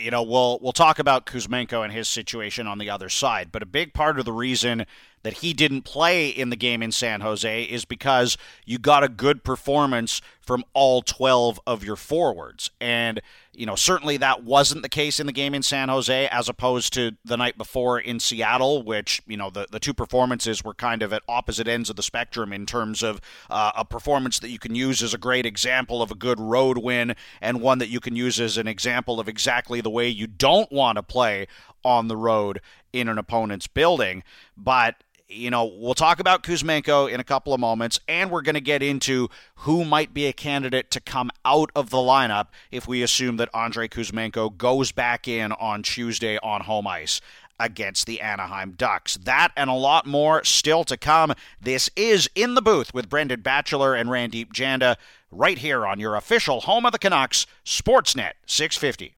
[0.00, 3.62] you know we'll we'll talk about Kuzmenko and his situation on the other side, but
[3.62, 4.86] a big part of the reason
[5.26, 9.08] that he didn't play in the game in San Jose is because you got a
[9.08, 12.70] good performance from all 12 of your forwards.
[12.80, 13.20] And,
[13.52, 16.92] you know, certainly that wasn't the case in the game in San Jose as opposed
[16.92, 21.02] to the night before in Seattle, which, you know, the, the two performances were kind
[21.02, 24.60] of at opposite ends of the spectrum in terms of uh, a performance that you
[24.60, 27.98] can use as a great example of a good road win and one that you
[27.98, 31.48] can use as an example of exactly the way you don't want to play
[31.84, 32.60] on the road
[32.92, 34.22] in an opponent's building.
[34.56, 38.54] But you know, we'll talk about Kuzmenko in a couple of moments, and we're going
[38.54, 42.86] to get into who might be a candidate to come out of the lineup if
[42.86, 47.20] we assume that Andrei Kuzmenko goes back in on Tuesday on home ice
[47.58, 49.16] against the Anaheim Ducks.
[49.16, 51.32] That and a lot more still to come.
[51.60, 54.96] This is In the Booth with Brendan Batchelor and Randip Janda
[55.30, 59.14] right here on your official home of the Canucks, Sportsnet 650.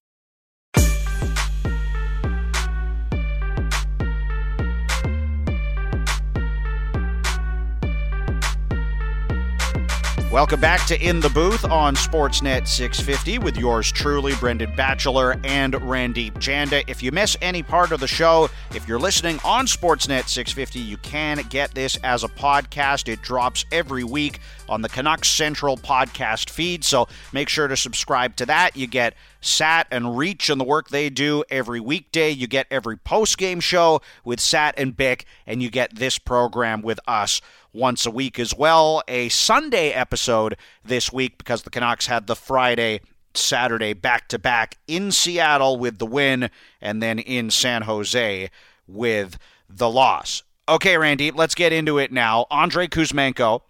[10.31, 15.73] Welcome back to In the Booth on Sportsnet 650 with yours truly, Brendan Batchelor and
[15.73, 16.83] Randip Janda.
[16.85, 20.97] If you miss any part of the show, if you're listening on Sportsnet 650, you
[20.97, 23.11] can get this as a podcast.
[23.11, 24.39] It drops every week
[24.69, 28.77] on the Canucks Central podcast feed, so make sure to subscribe to that.
[28.77, 32.29] You get Sat and Reach and the work they do every weekday.
[32.29, 36.83] You get every post game show with Sat and Bik, and you get this program
[36.83, 37.41] with us
[37.73, 39.03] once a week as well.
[39.07, 43.01] A Sunday episode this week because the Canucks had the Friday
[43.33, 46.49] Saturday back to back in Seattle with the win
[46.81, 48.49] and then in San Jose
[48.87, 49.37] with
[49.69, 50.43] the loss.
[50.67, 52.45] Okay, Randy, let's get into it now.
[52.51, 53.61] Andrei Kuzmenko,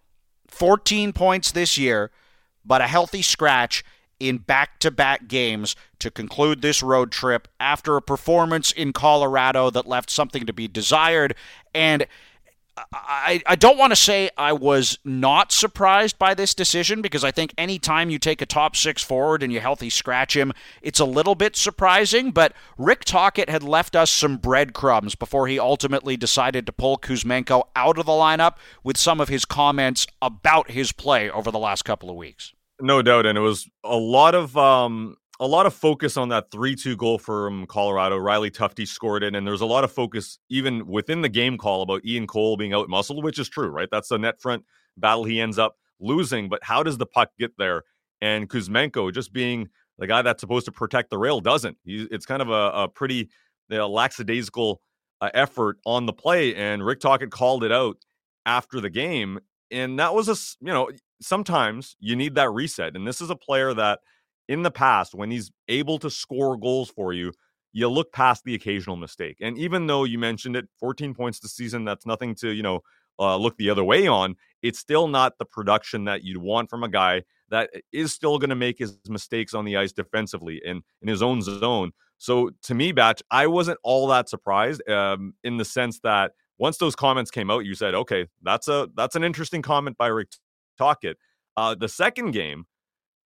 [0.47, 2.12] 14 points this year,
[2.65, 3.83] but a healthy scratch
[4.19, 9.69] in back to back games to conclude this road trip after a performance in Colorado
[9.69, 11.35] that left something to be desired.
[11.73, 12.05] And
[12.93, 17.31] I, I don't want to say I was not surprised by this decision because I
[17.31, 21.05] think anytime you take a top six forward and you healthy scratch him, it's a
[21.05, 22.31] little bit surprising.
[22.31, 27.63] But Rick Tocchet had left us some breadcrumbs before he ultimately decided to pull Kuzmenko
[27.75, 31.83] out of the lineup with some of his comments about his play over the last
[31.83, 32.53] couple of weeks.
[32.81, 36.52] No doubt, and it was a lot of um, a lot of focus on that
[36.52, 38.17] 3-2 goal from Colorado.
[38.17, 41.82] Riley Tufte scored it, and there's a lot of focus even within the game call
[41.82, 43.88] about Ian Cole being out muscled, which is true, right?
[43.89, 44.65] That's the net front
[44.97, 46.49] battle he ends up losing.
[46.49, 47.84] But how does the puck get there?
[48.21, 51.78] And Kuzmenko just being the guy that's supposed to protect the rail doesn't.
[51.86, 53.30] It's kind of a, a pretty
[53.69, 54.82] you know, lackadaisical
[55.21, 57.95] uh, effort on the play, and Rick Tocchet called it out
[58.45, 59.39] after the game.
[59.71, 60.89] And that was a, you know,
[61.21, 62.95] sometimes you need that reset.
[62.97, 63.99] And this is a player that–
[64.49, 67.31] in the past, when he's able to score goals for you,
[67.71, 69.38] you look past the occasional mistake.
[69.39, 72.81] And even though you mentioned it, 14 points this season, that's nothing to, you know,
[73.19, 74.35] uh, look the other way on.
[74.63, 78.49] It's still not the production that you'd want from a guy that is still going
[78.49, 81.91] to make his mistakes on the ice defensively in, in his own zone.
[82.17, 86.77] So to me, Batch, I wasn't all that surprised um, in the sense that once
[86.77, 90.29] those comments came out, you said, okay, that's a that's an interesting comment by Rick
[90.77, 91.17] Tocchet.
[91.55, 92.65] Uh, the second game,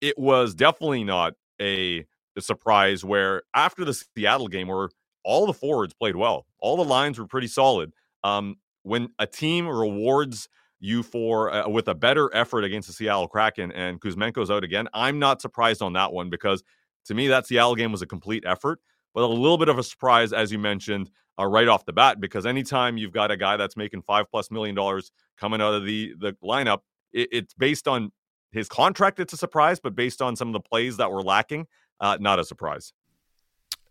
[0.03, 2.05] it was definitely not a,
[2.37, 4.89] a surprise where after the Seattle game, where
[5.23, 7.93] all the forwards played well, all the lines were pretty solid.
[8.21, 10.49] Um, when a team rewards
[10.81, 14.89] you for uh, with a better effort against the Seattle Kraken and Kuzmenko's out again,
[14.93, 16.63] I'm not surprised on that one because
[17.05, 18.81] to me that Seattle game was a complete effort,
[19.15, 22.19] but a little bit of a surprise as you mentioned uh, right off the bat
[22.19, 25.85] because anytime you've got a guy that's making five plus million dollars coming out of
[25.85, 26.79] the the lineup,
[27.13, 28.11] it, it's based on
[28.53, 31.67] his contract, it's a surprise, but based on some of the plays that were lacking,
[31.99, 32.93] uh, not a surprise.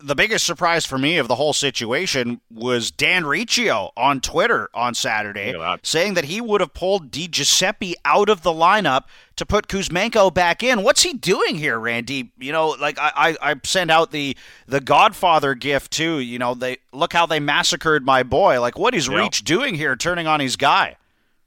[0.04, 4.94] The biggest surprise for me of the whole situation was Dan Riccio on Twitter on
[4.94, 5.86] Saturday that.
[5.86, 9.04] saying that he would have pulled Di Giuseppe out of the lineup
[9.36, 10.82] to put Kuzmenko back in.
[10.82, 12.32] What's he doing here, Randy?
[12.36, 16.18] You know, like I, I, I sent out the the Godfather gift too.
[16.18, 18.60] You know, they look how they massacred my boy.
[18.60, 19.16] Like, what is yep.
[19.16, 20.96] Reach doing here, turning on his guy?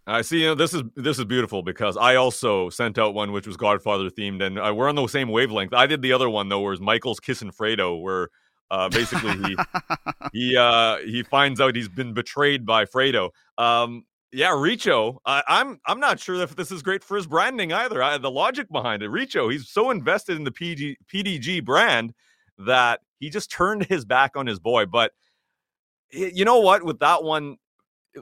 [0.07, 0.41] I see.
[0.41, 3.57] You know, this is this is beautiful because I also sent out one which was
[3.57, 5.73] Godfather themed, and uh, we're on the same wavelength.
[5.73, 8.29] I did the other one though, where it's Michael's kissing Fredo, where
[8.69, 9.55] uh, basically he
[10.33, 13.31] he uh, he finds out he's been betrayed by Fredo.
[13.57, 15.17] Um, yeah, Richo.
[15.25, 18.03] I, I'm I'm not sure if this is great for his branding either.
[18.03, 22.13] I, the logic behind it, Richo, he's so invested in the PG, PDG brand
[22.59, 24.85] that he just turned his back on his boy.
[24.85, 25.13] But
[26.11, 26.83] you know what?
[26.83, 27.57] With that one,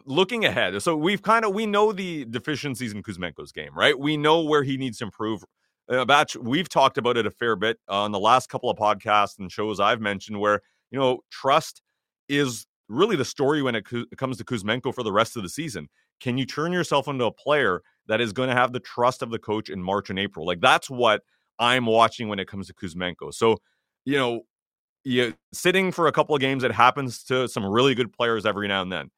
[0.06, 3.98] looking ahead, so we've kind of we know the deficiencies in Kuzmenko's game, right?
[3.98, 5.44] We know where he needs to improve.
[5.90, 9.38] Uh, Batch, we've talked about it a fair bit on the last couple of podcasts
[9.40, 11.82] and shows I've mentioned, where you know trust
[12.30, 13.86] is really the story when it,
[14.18, 15.90] comes to Kuzmenko for the rest of the season.
[16.20, 19.30] Can you turn yourself into a player that is going to have the trust of
[19.30, 20.46] the coach in March and April?
[20.46, 21.22] Like that's what
[21.60, 23.34] I'm watching when it comes to Kuzmenko.
[23.34, 23.58] So,
[24.06, 24.42] you know,
[25.04, 28.68] you sitting for a couple of games, it happens to some really good players every
[28.68, 29.12] now and then.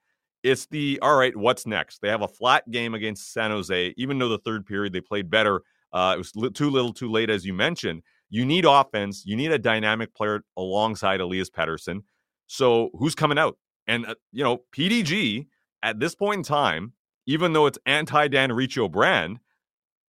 [0.46, 2.02] It's the all right, what's next?
[2.02, 5.28] They have a flat game against San Jose, even though the third period they played
[5.28, 5.64] better.
[5.92, 8.04] Uh, it was too little, too late, as you mentioned.
[8.30, 9.24] You need offense.
[9.26, 12.02] You need a dynamic player alongside Elias Pettersson.
[12.46, 13.58] So who's coming out?
[13.88, 15.48] And uh, you know, PDG
[15.82, 16.94] at this point in time,
[17.26, 19.40] even though it's anti Dan Riccio brand,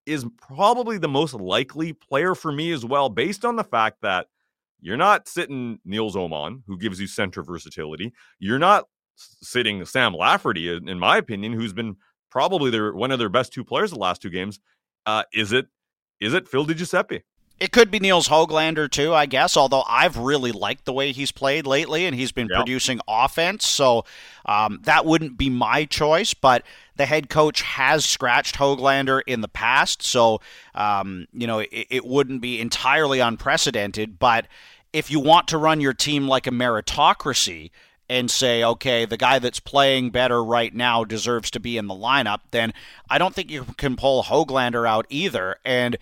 [0.05, 4.27] is probably the most likely player for me as well, based on the fact that
[4.83, 8.13] you're not sitting Nils Åman, who gives you center versatility.
[8.39, 8.85] You're not
[9.17, 11.97] sitting Sam Lafferty, in my opinion, who's been
[12.31, 14.61] probably their one of their best two players the last two games.
[15.05, 15.67] Uh, is it
[16.21, 17.23] is it Phil DiGiuseppe?
[17.59, 19.57] It could be Niels Hoglander too, I guess.
[19.57, 22.59] Although I've really liked the way he's played lately, and he's been yep.
[22.59, 24.05] producing offense, so
[24.45, 26.35] um, that wouldn't be my choice.
[26.35, 26.65] But
[26.97, 30.43] the head coach has scratched Hoglander in the past, so
[30.75, 34.19] um, you know it, it wouldn't be entirely unprecedented.
[34.19, 34.47] But
[34.93, 37.71] if you want to run your team like a meritocracy,
[38.09, 41.95] and say, okay, the guy that's playing better right now deserves to be in the
[41.95, 42.73] lineup, then
[43.11, 45.57] I don't think you can pull Hoglander out either.
[45.65, 45.99] And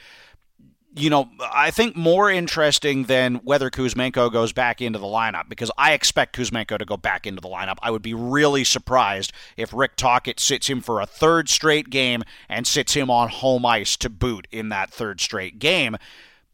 [0.97, 5.71] you know, I think more interesting than whether Kuzmenko goes back into the lineup because
[5.77, 7.79] I expect Kuzmenko to go back into the lineup.
[7.83, 12.23] I would be really surprised if Rick Tocchet sits him for a third straight game
[12.49, 15.97] and sits him on home ice to boot in that third straight game.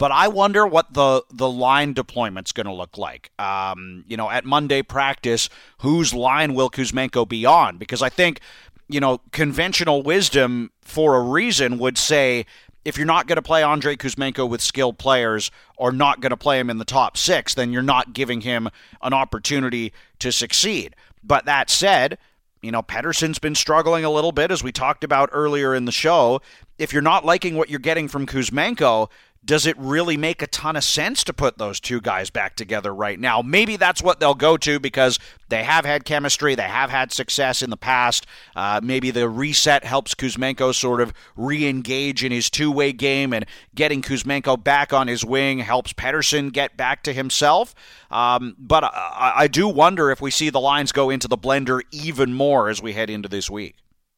[0.01, 3.31] But I wonder what the the line deployment's going to look like.
[3.39, 7.77] Um, you know, at Monday practice, whose line will Kuzmenko be on?
[7.77, 8.41] Because I think
[8.89, 12.45] you know, conventional wisdom for a reason would say
[12.85, 16.37] if you're not going to play Andrei Kuzmenko with skilled players or not going to
[16.37, 18.69] play him in the top six, then you're not giving him
[19.03, 20.97] an opportunity to succeed.
[21.23, 22.19] But that said,
[22.63, 25.93] you know, Pettersson's been struggling a little bit, as we talked about earlier in the
[25.93, 26.41] show.
[26.79, 29.09] If you're not liking what you're getting from Kuzmenko,
[29.45, 32.95] does it really make a ton of sense to put those two guys back together
[32.95, 33.41] right now?
[33.41, 37.63] Maybe that's what they'll go to because they have had chemistry, they have had success
[37.63, 38.27] in the past.
[38.55, 43.33] Uh, maybe the reset helps Kuzmenko sort of re engage in his two way game,
[43.33, 47.75] and getting Kuzmenko back on his wing helps Pettersson get back to himself.
[48.11, 51.81] Um, but I, I do wonder if we see the lines go into the blender
[51.91, 53.77] even more as we head into this week.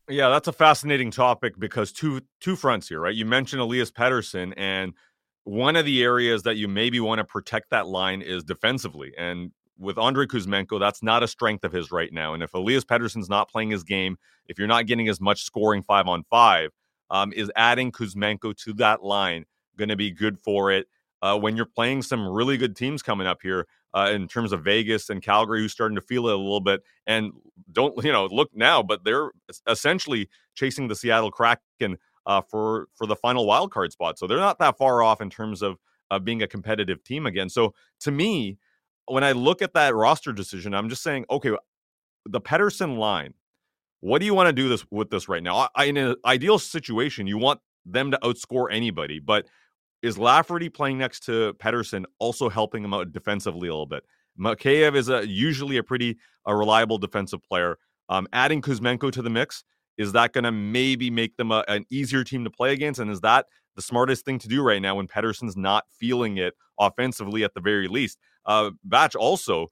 [0.09, 3.15] Yeah, that's a fascinating topic because two two fronts here, right?
[3.15, 4.95] You mentioned Elias Pettersson and
[5.45, 9.13] one of the areas that you maybe want to protect that line is defensively.
[9.19, 12.35] And with Andrei Kuzmenko, that's not a strength of his right now.
[12.35, 15.83] And if Elias Pettersson's not playing his game, if you're not getting as much scoring
[15.83, 16.71] five on five,
[17.11, 19.45] um, is adding Kuzmenko to that line
[19.77, 20.87] going to be good for it?
[21.21, 24.65] Uh, when you're playing some really good teams coming up here uh, in terms of
[24.65, 27.33] Vegas and Calgary, who's starting to feel it a little bit, and
[27.71, 29.31] don't you know look now, but they're
[29.69, 34.19] essentially chasing the Seattle Kraken uh, for for the final wild card spot.
[34.19, 35.77] So they're not that far off in terms of
[36.11, 37.49] uh, being a competitive team again.
[37.49, 38.59] So to me,
[39.07, 41.51] when I look at that roster decision, I'm just saying, okay,
[42.27, 43.35] the Pettersson line.
[44.01, 45.69] What do you want to do this with this right now?
[45.77, 49.47] I, in an ideal situation, you want them to outscore anybody, but
[50.03, 54.03] is Lafferty playing next to Pettersson also helping him out defensively a little bit?
[54.39, 57.79] Mikheyev is a, usually a pretty a reliable defensive player.
[58.09, 59.63] Um, adding Kuzmenko to the mix
[59.99, 63.01] is that going to maybe make them a, an easier team to play against?
[63.01, 66.55] And is that the smartest thing to do right now when Pettersson's not feeling it
[66.79, 68.19] offensively at the very least?
[68.47, 69.69] Uh, Batch also,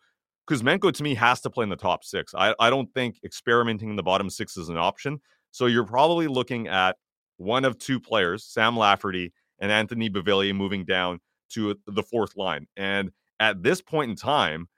[0.48, 2.34] Kuzmenko to me has to play in the top six.
[2.34, 5.20] I, I don't think experimenting in the bottom six is an option.
[5.52, 6.96] So you're probably looking at
[7.36, 12.66] one of two players, Sam Lafferty and Anthony Beauvillier, moving down to the fourth line.
[12.76, 14.68] And at this point in time,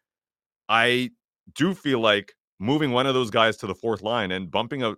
[0.68, 1.10] I
[1.54, 4.94] do feel like moving one of those guys to the fourth line and bumping a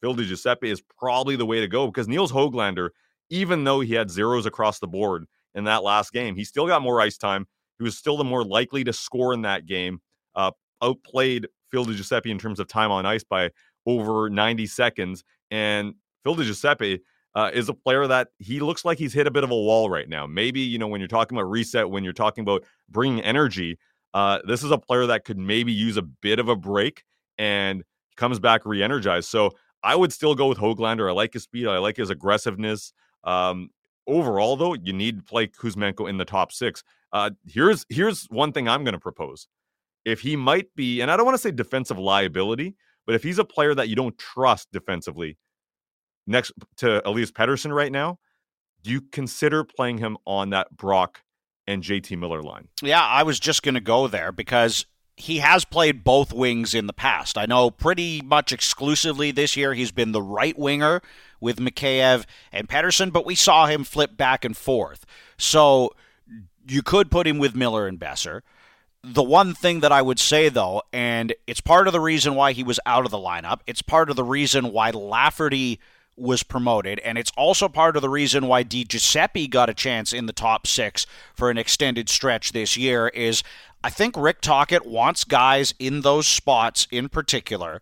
[0.00, 2.90] Phil Giuseppe is probably the way to go because Nils Hoglander,
[3.30, 6.82] even though he had zeros across the board in that last game, he still got
[6.82, 7.46] more ice time.
[7.78, 10.00] He was still the more likely to score in that game.
[10.34, 13.50] Uh, outplayed Phil Giuseppe in terms of time on ice by
[13.86, 15.24] over 90 seconds.
[15.50, 17.00] And Phil Giuseppe
[17.34, 19.90] uh, is a player that he looks like he's hit a bit of a wall
[19.90, 20.26] right now.
[20.26, 23.78] Maybe, you know, when you're talking about reset, when you're talking about bringing energy,
[24.14, 27.04] uh, this is a player that could maybe use a bit of a break
[27.36, 27.84] and
[28.16, 29.28] comes back re energized.
[29.28, 29.52] So
[29.82, 31.08] I would still go with Hoglander.
[31.08, 31.66] I like his speed.
[31.66, 32.92] I like his aggressiveness.
[33.24, 33.70] Um,
[34.06, 36.82] overall, though, you need to play Kuzmenko in the top six.
[37.12, 39.48] Uh, here's here's one thing I'm going to propose.
[40.04, 42.74] If he might be, and I don't want to say defensive liability,
[43.06, 45.36] but if he's a player that you don't trust defensively,
[46.26, 48.18] next to Elias Pettersson right now,
[48.82, 51.22] do you consider playing him on that Brock
[51.66, 52.68] and JT Miller line?
[52.82, 54.86] Yeah, I was just going to go there because
[55.18, 57.36] he has played both wings in the past.
[57.36, 61.02] I know pretty much exclusively this year he's been the right winger
[61.40, 65.04] with Mikheyev and Pettersson, but we saw him flip back and forth.
[65.36, 65.92] So
[66.68, 68.42] you could put him with Miller and Boeser.
[69.02, 72.52] The one thing that I would say, though, and it's part of the reason why
[72.52, 75.80] he was out of the lineup, it's part of the reason why Lafferty
[76.16, 80.12] was promoted, and it's also part of the reason why Di Giuseppe got a chance
[80.12, 83.44] in the top six for an extended stretch this year, is
[83.82, 87.80] I think Rick Tocchet wants guys in those spots in particular,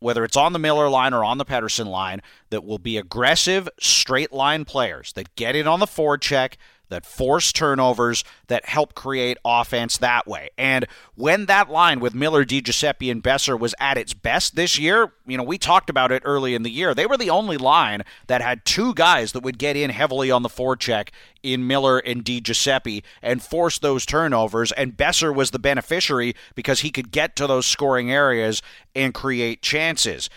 [0.00, 3.68] whether it's on the Miller line or on the Pettersson line, that will be aggressive,
[3.78, 6.54] straight line players that get in on the forecheck,
[6.88, 10.50] that force turnovers, that help create offense that way.
[10.56, 14.78] And when that line with Miller, Di Giuseppe, and Boeser was at its best this
[14.78, 16.94] year, you know, we talked about it early in the year.
[16.94, 20.42] They were the only line that had two guys that would get in heavily on
[20.42, 21.08] the forecheck
[21.42, 24.72] in Miller and Di Giuseppe and force those turnovers.
[24.72, 28.62] And Boeser was the beneficiary because he could get to those scoring areas
[28.94, 30.28] and create chances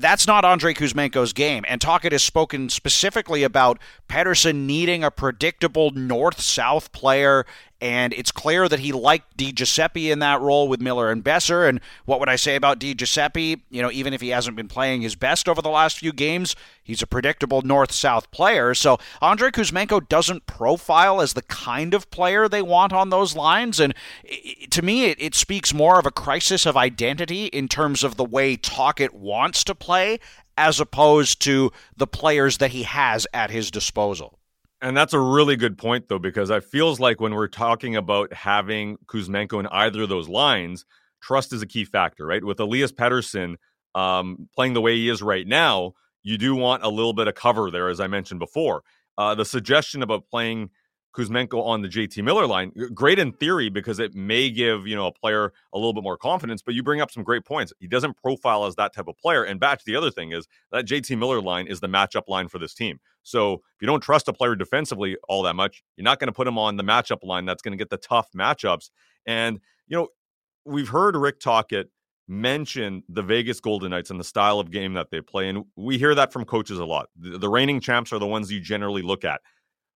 [0.00, 1.64] that's not Andrei Kuzmenko's game.
[1.68, 3.78] And Tocchet has spoken specifically about
[4.08, 7.44] Pettersson needing a predictable north south player
[7.80, 11.68] and it's clear that he liked Di Giuseppe in that role with Miller and Boeser.
[11.68, 13.62] And what would I say about Di Giuseppe?
[13.70, 16.54] You know, even if he hasn't been playing his best over the last few games,
[16.82, 18.74] he's a predictable north south player.
[18.74, 23.80] So Andrei Kuzmenko doesn't profile as the kind of player they want on those lines.
[23.80, 23.94] And
[24.70, 28.24] to me, it, it speaks more of a crisis of identity in terms of the
[28.24, 30.18] way Tocchet wants to play
[30.58, 34.39] as opposed to the players that he has at his disposal.
[34.82, 38.32] And that's a really good point, though, because it feels like when we're talking about
[38.32, 40.86] having Kuzmenko in either of those lines,
[41.20, 42.42] trust is a key factor, right?
[42.42, 43.56] With Elias Pettersson
[43.94, 47.34] um, playing the way he is right now, you do want a little bit of
[47.34, 48.82] cover there, as I mentioned before.
[49.18, 50.70] Uh, the suggestion about playing
[51.12, 52.72] Kuzmenko on the JT Miller line.
[52.94, 56.16] Great in theory because it may give, you know, a player a little bit more
[56.16, 57.72] confidence, but you bring up some great points.
[57.80, 59.44] He doesn't profile as that type of player.
[59.44, 62.48] And back to the other thing is that JT Miller line is the matchup line
[62.48, 63.00] for this team.
[63.22, 66.32] So if you don't trust a player defensively all that much, you're not going to
[66.32, 68.90] put him on the matchup line that's going to get the tough matchups.
[69.26, 70.08] And, you know,
[70.64, 71.88] we've heard Rick Tocchet
[72.28, 75.48] mention the Vegas Golden Knights and the style of game that they play.
[75.48, 77.08] And we hear that from coaches a lot.
[77.18, 79.40] The, the reigning champs are the ones you generally look at.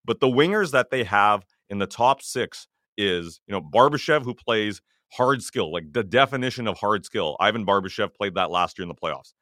[0.05, 4.35] But the wingers that they have in the top six is, you know, Barbashev, who
[4.35, 4.81] plays
[5.13, 7.37] hard skill, like the definition of hard skill.
[7.41, 9.33] Ivan Barbashev played that last year in the playoffs.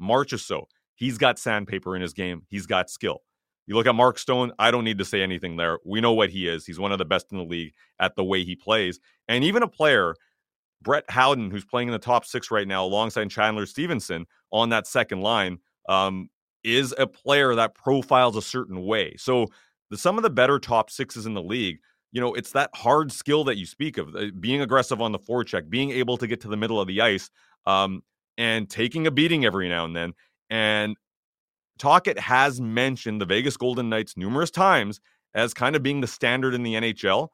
[0.00, 2.42] Marchessault, he's got sandpaper in his game.
[2.48, 3.20] He's got skill.
[3.66, 5.78] You look at Mark Stone, I don't need to say anything there.
[5.84, 6.66] We know what he is.
[6.66, 8.98] He's one of the best in the league at the way he plays.
[9.28, 10.16] And even a player,
[10.82, 14.86] Brett Howden, who's playing in the top six right now alongside Chandler Stephenson on that
[14.86, 15.58] second line,
[15.88, 16.28] um,
[16.64, 19.14] is a player that profiles a certain way.
[19.16, 19.46] So
[19.92, 21.78] the, some of the better top sixes in the league,
[22.12, 25.18] you know, it's that hard skill that you speak of, uh, being aggressive on the
[25.18, 27.28] forecheck, being able to get to the middle of the ice,
[27.66, 28.02] um,
[28.38, 30.14] and taking a beating every now and then.
[30.48, 30.96] And
[31.78, 34.98] Tocchet has mentioned the Vegas Golden Knights numerous times
[35.34, 37.28] as kind of being the standard in the NHL.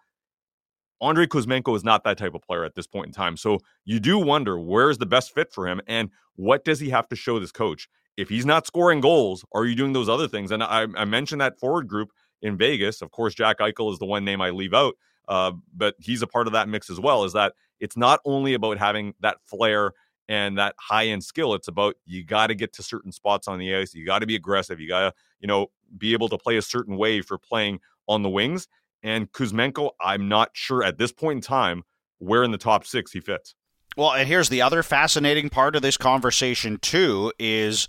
[1.00, 3.36] Andrei Kuzmenko is not that type of player at this point in time.
[3.36, 7.08] So you do wonder where's the best fit for him and what does he have
[7.10, 7.88] to show this coach?
[8.16, 10.50] If he's not scoring goals, are you doing those other things?
[10.50, 12.10] And I, I mentioned that forward group
[12.42, 13.02] in Vegas.
[13.02, 14.94] Of course, Jack Eichel is the one name I leave out,
[15.28, 17.24] uh, but he's a part of that mix as well.
[17.24, 19.92] Is that it's not only about having that flair
[20.28, 21.54] and that high end skill.
[21.54, 23.94] It's about you got to get to certain spots on the ice.
[23.94, 24.78] You got to be aggressive.
[24.78, 28.22] You got to, you know, be able to play a certain way for playing on
[28.22, 28.68] the wings.
[29.02, 31.84] And Kuzmenko, I'm not sure at this point in time
[32.18, 33.54] where in the top six he fits.
[33.96, 37.88] Well, and here's the other fascinating part of this conversation, too, is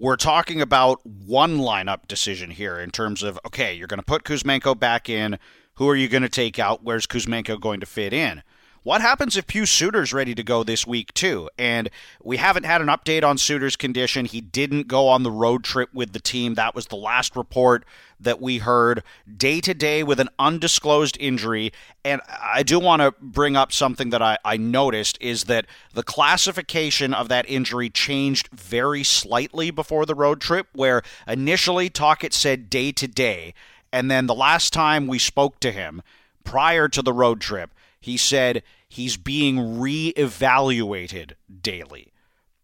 [0.00, 4.24] we're talking about one lineup decision here in terms of okay, you're going to put
[4.24, 5.38] Kuzmenko back in.
[5.74, 6.82] Who are you going to take out?
[6.82, 8.42] Where's Kuzmenko going to fit in?
[8.82, 11.50] What happens if Pius Suter's ready to go this week too?
[11.58, 11.90] And
[12.22, 14.24] we haven't had an update on Suter's condition.
[14.24, 16.54] He didn't go on the road trip with the team.
[16.54, 17.84] That was the last report
[18.18, 19.02] that we heard
[19.36, 21.74] day to day with an undisclosed injury.
[22.06, 26.02] And I do want to bring up something that I, I noticed is that the
[26.02, 32.70] classification of that injury changed very slightly before the road trip, where initially Tocchet said
[32.70, 33.52] day to day.
[33.92, 36.00] And then the last time we spoke to him
[36.44, 37.70] prior to the road trip,
[38.00, 41.32] he said he's being reevaluated
[41.62, 42.12] daily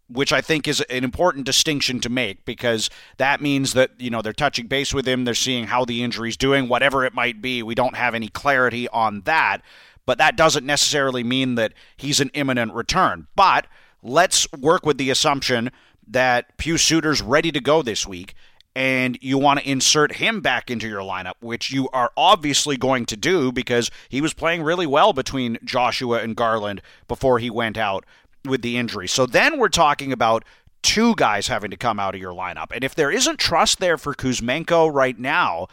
[0.09, 4.23] which I think is an important distinction to make because that means that you know
[4.23, 7.63] they're touching base with him, they're seeing how the injury's doing, whatever it might be.
[7.63, 9.63] We don't have any clarity on that,
[10.05, 13.27] but that doesn't necessarily mean that he's an imminent return.
[13.35, 13.67] But
[14.03, 15.73] let's work with the assumption
[16.07, 18.35] that Pius Suter's ready to go this week
[18.77, 23.07] and you want to insert him back into your lineup, which you are obviously going
[23.07, 27.79] to do because he was playing really well between Joshua and Garland before he went
[27.79, 28.05] out
[28.45, 29.09] with the injury.
[29.09, 30.45] So then we're talking about
[30.83, 32.67] two guys having to come out of your lineup.
[32.71, 35.69] And if there isn't trust there for Kuzmenko right now,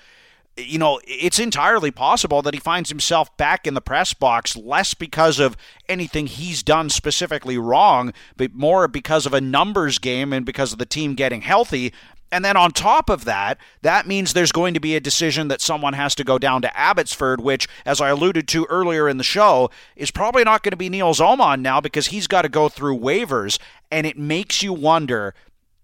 [0.56, 4.94] you know, it's entirely possible that he finds himself back in the press box less
[4.94, 5.58] because of
[5.90, 10.80] anything he's done specifically wrong, but more because of a numbers game and because of
[10.80, 11.92] the team getting healthy
[12.32, 15.62] and then on top of that, that means there's going to be a decision that
[15.62, 19.24] someone has to go down to Abbotsford, which, as I alluded to earlier in the
[19.24, 22.70] show, is probably not going to be Nils Åman now because he's got to go
[22.70, 23.60] through waivers.
[23.92, 25.36] And it makes you wonder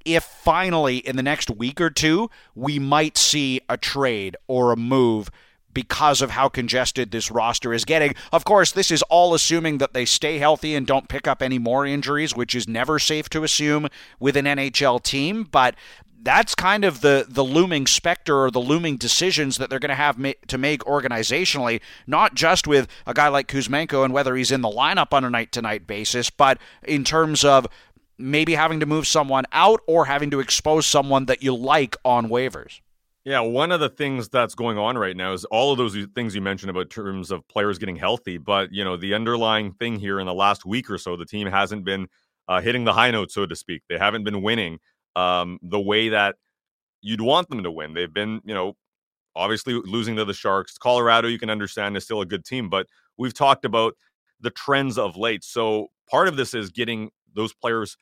[0.05, 4.77] if finally in the next week or two we might see a trade or a
[4.77, 5.29] move
[5.73, 8.15] because of how congested this roster is getting.
[8.31, 11.59] Of course, this is all assuming that they stay healthy and don't pick up any
[11.59, 13.87] more injuries, which is never safe to assume
[14.19, 15.43] with an NHL team.
[15.43, 15.75] But
[16.21, 19.95] that's kind of the the looming specter or the looming decisions that they're going to
[19.95, 24.51] have ma- to make organizationally, not just with a guy like Kuzmenko and whether he's
[24.51, 27.67] in the lineup on a night to night basis, but in terms of
[28.17, 32.27] maybe having to move someone out or having to expose someone that you like on
[32.27, 32.81] waivers.
[33.23, 36.35] Yeah, one of the things that's going on right now is all of those things
[36.35, 38.37] you mentioned about terms of players getting healthy.
[38.37, 41.47] But you know, the underlying thing here in the last week or so, the team
[41.47, 42.07] hasn't been
[42.47, 43.83] uh, hitting the high note, so to speak.
[43.87, 44.79] They haven't been winning
[45.15, 46.35] um, the way that
[47.01, 47.93] you'd want them to win.
[47.93, 48.75] They've been, you know,
[49.35, 50.77] obviously losing to the Sharks.
[50.77, 52.87] Colorado, you can understand, is still a good team, but
[53.17, 53.95] we've talked about
[54.41, 55.43] the trends of late.
[55.43, 57.97] So part of this is getting those players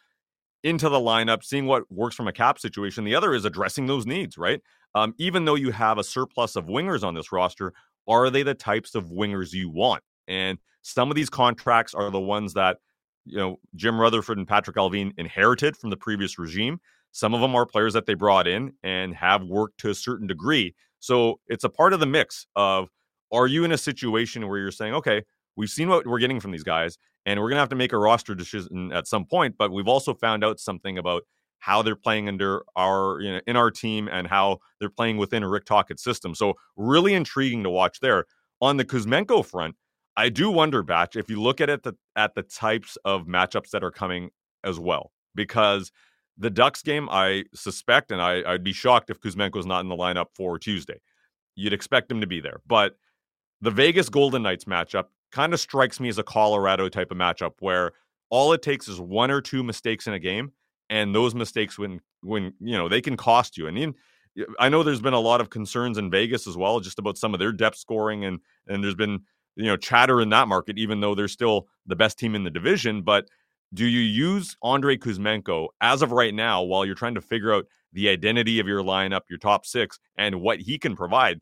[0.63, 3.03] into the lineup, seeing what works from a cap situation.
[3.03, 4.61] The other is addressing those needs, right?
[4.95, 7.73] Um, even though you have a surplus of wingers on this roster,
[8.07, 10.03] are they the types of wingers you want?
[10.27, 12.77] And some of these contracts are the ones that,
[13.25, 16.79] you know, Jim Rutherford and Patrick Allvin inherited from the previous regime.
[17.17, 20.27] Some of them are players that they brought in and have worked to a certain
[20.27, 20.75] degree.
[20.99, 22.89] So it's a part of the mix of
[23.33, 25.23] are you in a situation where you're saying, okay,
[25.55, 27.91] we've seen what we're getting from these guys, and we're going to have to make
[27.91, 31.23] a roster decision at some point, but we've also found out something about
[31.57, 35.41] how they're playing under our you know in our team and how they're playing within
[35.41, 36.35] a Rick Tocchet system.
[36.35, 38.25] So really intriguing to watch there.
[38.61, 39.75] On the Kuzmenko front,
[40.15, 43.71] I do wonder, Batch, if you look at it the, at the types of matchups
[43.71, 44.29] that are coming
[44.63, 45.91] as well, because
[46.37, 49.95] the Ducks game, I suspect, and I, I'd be shocked if Kuzmenko's not in the
[49.95, 50.99] lineup for Tuesday.
[51.55, 52.61] You'd expect him to be there.
[52.67, 52.97] But
[53.61, 57.53] the Vegas Golden Knights matchup kind of strikes me as a Colorado type of matchup
[57.59, 57.91] where
[58.29, 60.51] all it takes is one or two mistakes in a game,
[60.89, 63.67] and those mistakes when when you know they can cost you.
[63.67, 63.95] And
[64.59, 67.33] I know there's been a lot of concerns in Vegas as well, just about some
[67.33, 69.21] of their depth scoring, and and there's been
[69.55, 72.51] you know chatter in that market, even though they're still the best team in the
[72.51, 73.01] division.
[73.01, 73.27] But
[73.73, 77.65] do you use Andrei Kuzmenko as of right now while you're trying to figure out
[77.93, 81.39] the identity of your lineup, your top six, and what he can provide?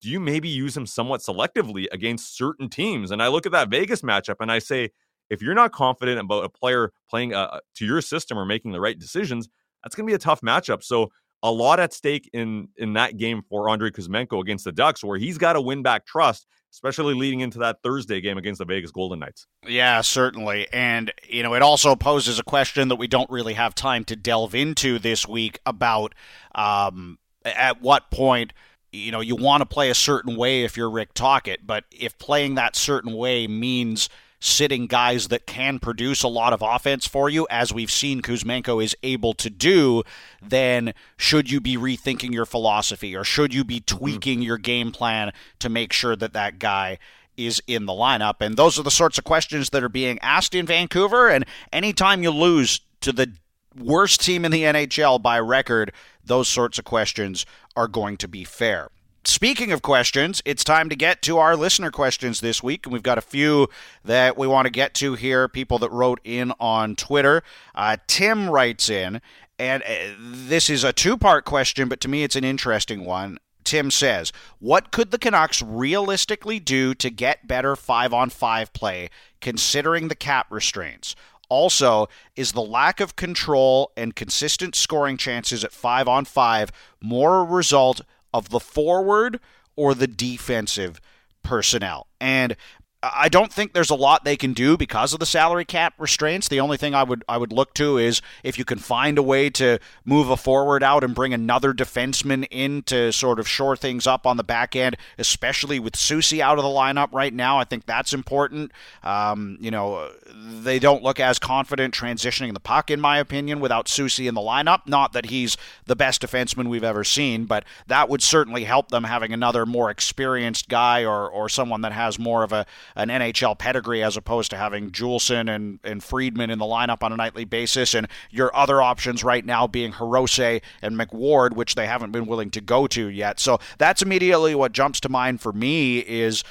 [0.00, 3.10] Do you maybe use him somewhat selectively against certain teams?
[3.10, 4.90] And I look at that Vegas matchup and I say,
[5.28, 8.80] if you're not confident about a player playing uh, to your system or making the
[8.80, 9.48] right decisions,
[9.82, 10.84] that's going to be a tough matchup.
[10.84, 11.10] So
[11.42, 15.18] a lot at stake in in that game for Andrei Kuzmenko against the Ducks, where
[15.18, 18.90] he's got to win back trust especially leading into that Thursday game against the Vegas
[18.90, 19.46] Golden Knights.
[19.66, 20.66] Yeah, certainly.
[20.74, 24.16] And, you know, it also poses a question that we don't really have time to
[24.16, 26.14] delve into this week about
[26.54, 28.52] um, at what point
[28.92, 32.18] you know you want to play a certain way if you're Rick Tocchet, but if
[32.18, 34.08] playing that certain way means
[34.40, 38.82] sitting guys that can produce a lot of offense for you, as we've seen Kuzmenko
[38.82, 40.02] is able to do,
[40.42, 43.96] then should you be rethinking your philosophy or should you be mm-hmm.
[43.96, 46.98] tweaking your game plan to make sure that that guy
[47.36, 48.36] is in the lineup?
[48.40, 51.28] And those are the sorts of questions that are being asked in Vancouver.
[51.28, 53.32] And anytime you lose to the
[53.78, 55.92] worst team in the NHL by record,
[56.24, 58.90] those sorts of questions are going to be fair.
[59.26, 62.86] Speaking of questions, it's time to get to our listener questions this week.
[62.86, 63.68] And we've got a few
[64.04, 67.42] that we want to get to here, people that wrote in on Twitter.
[67.74, 69.20] Uh, Tim writes in,
[69.58, 73.38] and uh, this is a two part question, but to me it's an interesting one.
[73.64, 79.10] Tim says, What could the Canucks realistically do to get better five on five play
[79.40, 81.16] considering the cap restraints?
[81.48, 86.70] Also, is the lack of control and consistent scoring chances at five on five
[87.00, 88.02] more a result
[88.36, 89.40] of the forward
[89.76, 91.00] or the defensive
[91.42, 92.06] personnel.
[92.20, 92.54] And
[93.02, 96.48] I don't think there's a lot they can do because of the salary cap restraints.
[96.48, 99.22] The only thing I would I would look to is if you can find a
[99.22, 103.76] way to move a forward out and bring another defenseman in to sort of shore
[103.76, 107.58] things up on the back end, especially with Soucy out of the lineup right now.
[107.58, 108.72] I think that's important.
[109.02, 113.86] Um, you know, they don't look as confident transitioning the puck, in my opinion, without
[113.86, 114.86] Soucy in the lineup.
[114.86, 119.04] Not that he's the best defenseman we've ever seen, but that would certainly help them
[119.04, 122.66] having another more experienced guy or or someone that has more of a
[122.96, 127.12] an NHL pedigree as opposed to having Juulsen and, and Friedman in the lineup on
[127.12, 131.86] a nightly basis, and your other options right now being Hirose and McWard, which they
[131.86, 133.38] haven't been willing to go to yet.
[133.38, 136.42] So that's immediately what jumps to mind for me is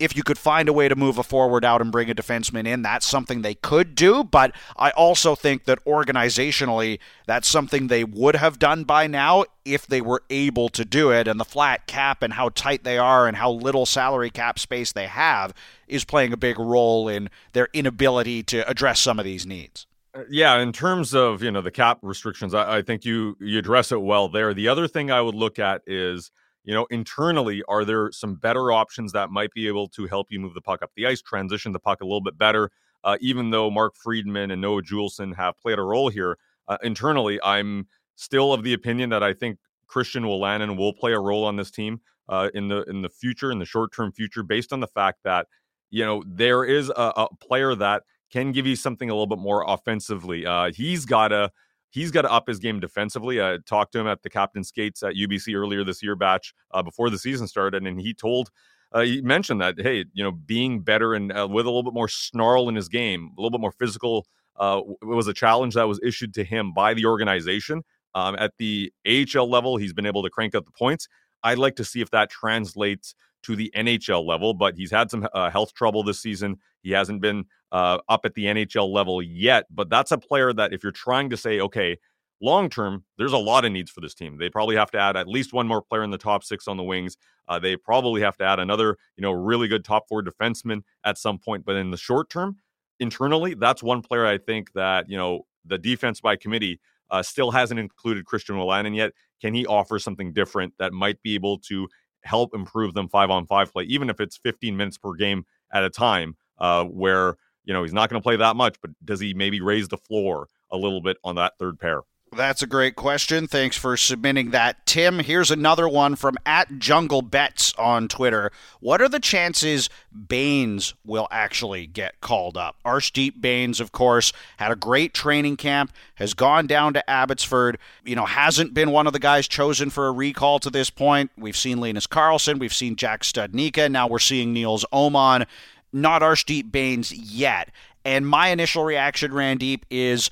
[0.00, 2.66] if you could find a way to move a forward out and bring a defenseman
[2.66, 4.24] in, that's something they could do.
[4.24, 9.86] But I also think that organizationally, that's something they would have done by now if
[9.86, 11.28] they were able to do it.
[11.28, 14.90] And the flat cap and how tight they are and how little salary cap space
[14.90, 15.52] they have
[15.86, 19.86] is playing a big role in their inability to address some of these needs.
[20.14, 23.58] Uh, yeah, in terms of you know the cap restrictions, I, I think you you
[23.58, 24.54] address it well there.
[24.54, 26.32] The other thing I would look at is
[26.64, 30.40] you know, internally, are there some better options that might be able to help you
[30.40, 32.70] move the puck up the ice, transition the puck a little bit better?
[33.02, 36.36] Uh, even though Mark Friedman and Noah Juulsen have played a role here,
[36.68, 41.18] uh, internally, I'm still of the opinion that I think Christian Wolanin will play a
[41.18, 44.42] role on this team uh, in the in the future, in the short term future,
[44.42, 45.46] based on the fact that
[45.90, 49.38] you know there is a, a player that can give you something a little bit
[49.38, 50.46] more offensively.
[50.46, 51.50] Uh, he's got to
[51.90, 53.42] he's got to up his game defensively.
[53.42, 56.82] I talked to him at the captain skates at UBC earlier this year batch uh,
[56.82, 58.50] before the season started, and he told
[58.92, 61.94] uh, he mentioned that hey, you know, being better and uh, with a little bit
[61.94, 64.26] more snarl in his game, a little bit more physical,
[64.56, 67.82] uh, was a challenge that was issued to him by the organization.
[68.14, 71.06] Um, at the AHL level, he's been able to crank up the points.
[71.42, 75.26] I'd like to see if that translates to the NHL level, but he's had some
[75.32, 76.58] uh, health trouble this season.
[76.82, 80.72] He hasn't been uh, up at the NHL level yet, but that's a player that
[80.72, 81.96] if you're trying to say, okay,
[82.40, 84.38] long term, there's a lot of needs for this team.
[84.38, 86.76] They probably have to add at least one more player in the top six on
[86.76, 87.16] the wings.
[87.48, 91.18] Uh, they probably have to add another, you know, really good top four defenseman at
[91.18, 91.64] some point.
[91.64, 92.56] But in the short term,
[92.98, 96.80] internally, that's one player I think that you know the defense by committee
[97.10, 99.12] uh, still hasn't included Christian Wolanin yet.
[99.40, 101.88] Can he offer something different that might be able to
[102.22, 105.84] help improve them five on five play, even if it's 15 minutes per game at
[105.84, 109.20] a time, uh, where you know he's not going to play that much, but does
[109.20, 112.02] he maybe raise the floor a little bit on that third pair?
[112.32, 113.48] That's a great question.
[113.48, 115.18] Thanks for submitting that, Tim.
[115.18, 118.52] Here's another one from at Jungle Bets on Twitter.
[118.78, 119.90] What are the chances
[120.28, 122.76] Bains will actually get called up?
[122.84, 127.78] Arshdeep Bains, of course, had a great training camp, has gone down to Abbotsford.
[128.04, 131.32] You know, hasn't been one of the guys chosen for a recall to this point.
[131.36, 135.46] We've seen Linus Karlsson, we've seen Jack Studnicka, now we're seeing Nils Åman.
[135.92, 137.70] Not Arshdeep Bains yet.
[138.04, 140.30] And my initial reaction, Randip, is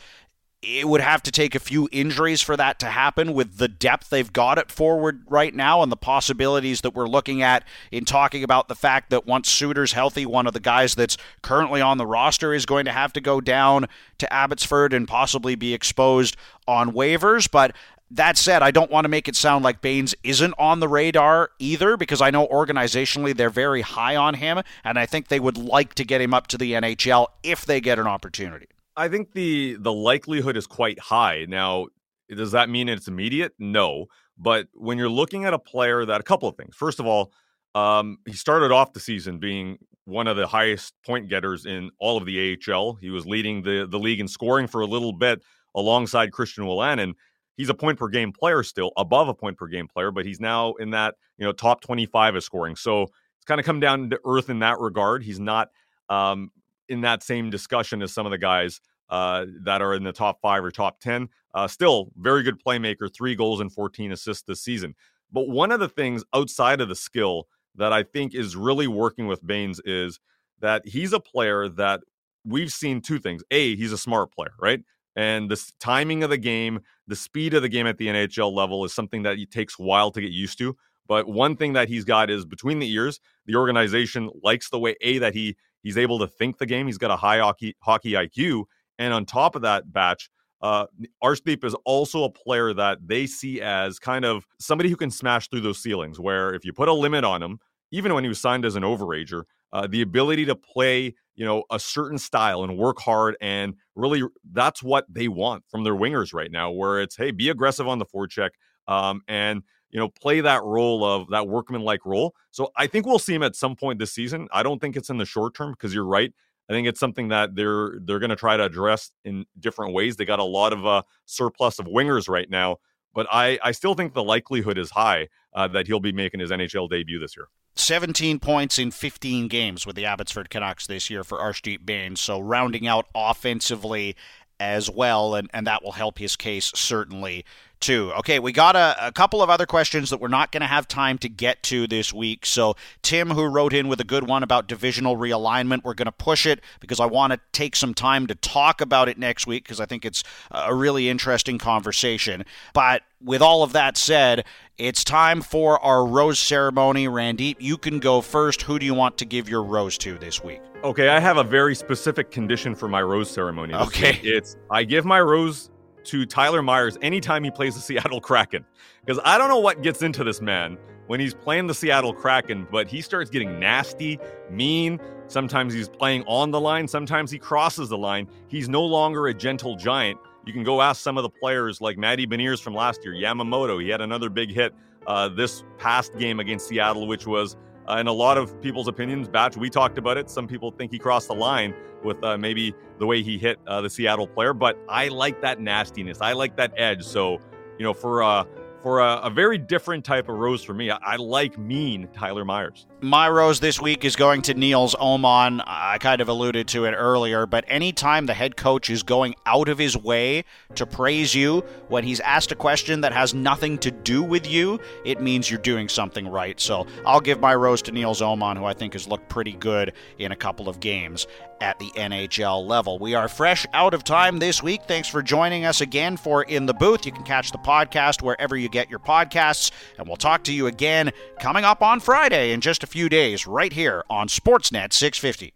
[0.61, 4.11] it would have to take a few injuries for that to happen with the depth
[4.11, 8.43] they've got at forward right now and the possibilities that we're looking at in talking
[8.43, 12.07] about the fact that once Suter's healthy, one of the guys that's currently on the
[12.07, 13.87] roster is going to have to go down
[14.19, 16.37] to Abbotsford and possibly be exposed
[16.67, 17.49] on waivers.
[17.49, 17.77] But
[18.11, 21.51] that said, I don't want to make it sound like Bains isn't on the radar
[21.61, 25.59] either, because I know organizationally they're very high on him, and I think they would
[25.59, 28.67] like to get him up to the NHL if they get an opportunity.
[28.99, 31.47] I think the the likelihood is quite high.
[31.49, 31.87] Now,
[32.29, 33.53] does that mean it's immediate?
[33.59, 34.07] No.
[34.37, 36.75] But when you're looking at a player that a couple of things.
[36.75, 37.33] First of all,
[37.75, 42.17] um, he started off the season being one of the highest point getters in all
[42.17, 42.95] of the AHL.
[42.95, 45.43] He was leading the the league in scoring for a little bit
[45.77, 47.15] alongside Christian Wolanin.
[47.57, 50.41] He's a point per game player still, above a point per game player, but he's
[50.41, 52.75] now in that you know top 25 of scoring.
[52.75, 55.23] So it's kind of come down to earth in that regard.
[55.23, 55.69] He's not
[56.09, 56.51] um,
[56.89, 58.81] in that same discussion as some of the guys
[59.11, 61.29] uh, that are in the top five or top 10.
[61.55, 64.95] Uh, still, very good playmaker, three goals and 14 assists this season.
[65.33, 69.27] But one of the things outside of the skill that I think is really working
[69.27, 70.21] with Bains is
[70.61, 72.01] that he's a player that
[72.45, 73.43] we've seen two things.
[73.51, 74.83] A, he's a smart player, right?
[75.17, 78.85] And the timing of the game, the speed of the game at the NHL level
[78.85, 80.77] is something that takes a while to get used to.
[81.09, 84.95] But one thing that he's got is between the ears, the organization likes the way
[85.01, 86.87] A that he he's able to think the game.
[86.87, 88.65] He's got a high hockey hockey IQ,
[88.99, 90.87] and on top of that, batch, uh,
[91.23, 95.49] Arshdeep is also a player that they see as kind of somebody who can smash
[95.49, 96.19] through those ceilings.
[96.19, 97.59] Where if you put a limit on him,
[97.91, 101.65] even when he was signed as an overager, uh, the ability to play, you know,
[101.71, 104.23] a certain style and work hard, and really
[104.53, 106.71] that's what they want from their wingers right now.
[106.71, 108.51] Where it's hey, be aggressive on the forecheck,
[108.89, 112.35] um, and you know, play that role of that workman-like role.
[112.51, 114.49] So I think we'll see him at some point this season.
[114.53, 116.33] I don't think it's in the short term because you're right.
[116.69, 120.17] I think it's something that they're they're going to try to address in different ways.
[120.17, 122.77] They got a lot of uh, surplus of wingers right now,
[123.15, 126.51] but I I still think the likelihood is high uh, that he'll be making his
[126.51, 127.49] NHL debut this year.
[127.77, 132.21] 17 points in 15 games with the Abbotsford Canucks this year for Arshdeep Bains.
[132.21, 134.17] So rounding out offensively
[134.61, 137.45] as well, and, and that will help his case certainly
[137.81, 138.13] too.
[138.19, 140.89] Okay, we got a, a couple of other questions that we're not going to have
[140.89, 142.47] time to get to this week.
[142.47, 146.13] So, Tim, who wrote in with a good one about divisional realignment, we're going to
[146.13, 149.65] push it because I want to take some time to talk about it next week
[149.65, 152.45] because I think it's a really interesting conversation.
[152.73, 154.45] But with all of that said,
[154.77, 157.09] it's time for our rose ceremony.
[157.09, 158.63] Randip, you can go first.
[158.63, 160.61] Who do you want to give your rose to this week?
[160.85, 163.75] Okay, I have a very specific condition for my rose ceremony.
[163.75, 164.13] okay.
[164.13, 164.21] Week.
[164.23, 165.71] It's I give my rose
[166.09, 168.65] to Tyler Myers anytime he plays the Seattle Kraken.
[169.05, 172.67] Because I don't know what gets into this man when he's playing the Seattle Kraken,
[172.71, 174.19] but he starts getting nasty,
[174.51, 175.01] mean.
[175.27, 178.29] Sometimes he's playing on the line, sometimes he crosses the line.
[178.49, 180.19] He's no longer a gentle giant.
[180.47, 183.83] You can go ask some of the players like Matty Beniers from last year, Yamamoto.
[183.83, 184.75] He had another big hit
[185.07, 187.57] uh, this past game against Seattle, which was
[187.89, 190.29] uh, in a lot of people's opinions, Batch, we talked about it.
[190.29, 191.75] Some people think he crossed the line
[192.05, 195.61] with uh, maybe the way he hit uh, the Seattle player, but I like that
[195.61, 196.21] nastiness.
[196.21, 197.03] I like that edge.
[197.03, 197.39] So,
[197.79, 198.45] you know, for uh,
[198.83, 200.91] for a, a, very different type of rose for me.
[200.91, 202.87] I, I, like mean Tyler Myers.
[203.01, 205.63] My rose this week is going to Nils Åman.
[205.67, 209.69] I kind of alluded to it earlier, but anytime the head coach is going out
[209.69, 213.91] of his way to praise you when he's asked a question that has nothing to
[213.91, 216.61] do with you, it means you're doing something right.
[216.61, 219.93] So I'll give my rose to Nils Åman, who I think has looked pretty good
[220.19, 221.27] in a couple of games
[221.61, 222.99] at the NHL level.
[222.99, 224.83] We are fresh out of time this week.
[224.87, 227.07] Thanks for joining us again for In the Booth.
[227.07, 230.67] You can catch the podcast wherever you get your podcasts, and we'll talk to you
[230.67, 235.53] again coming up on Friday in just a few days, right here on Sportsnet 650.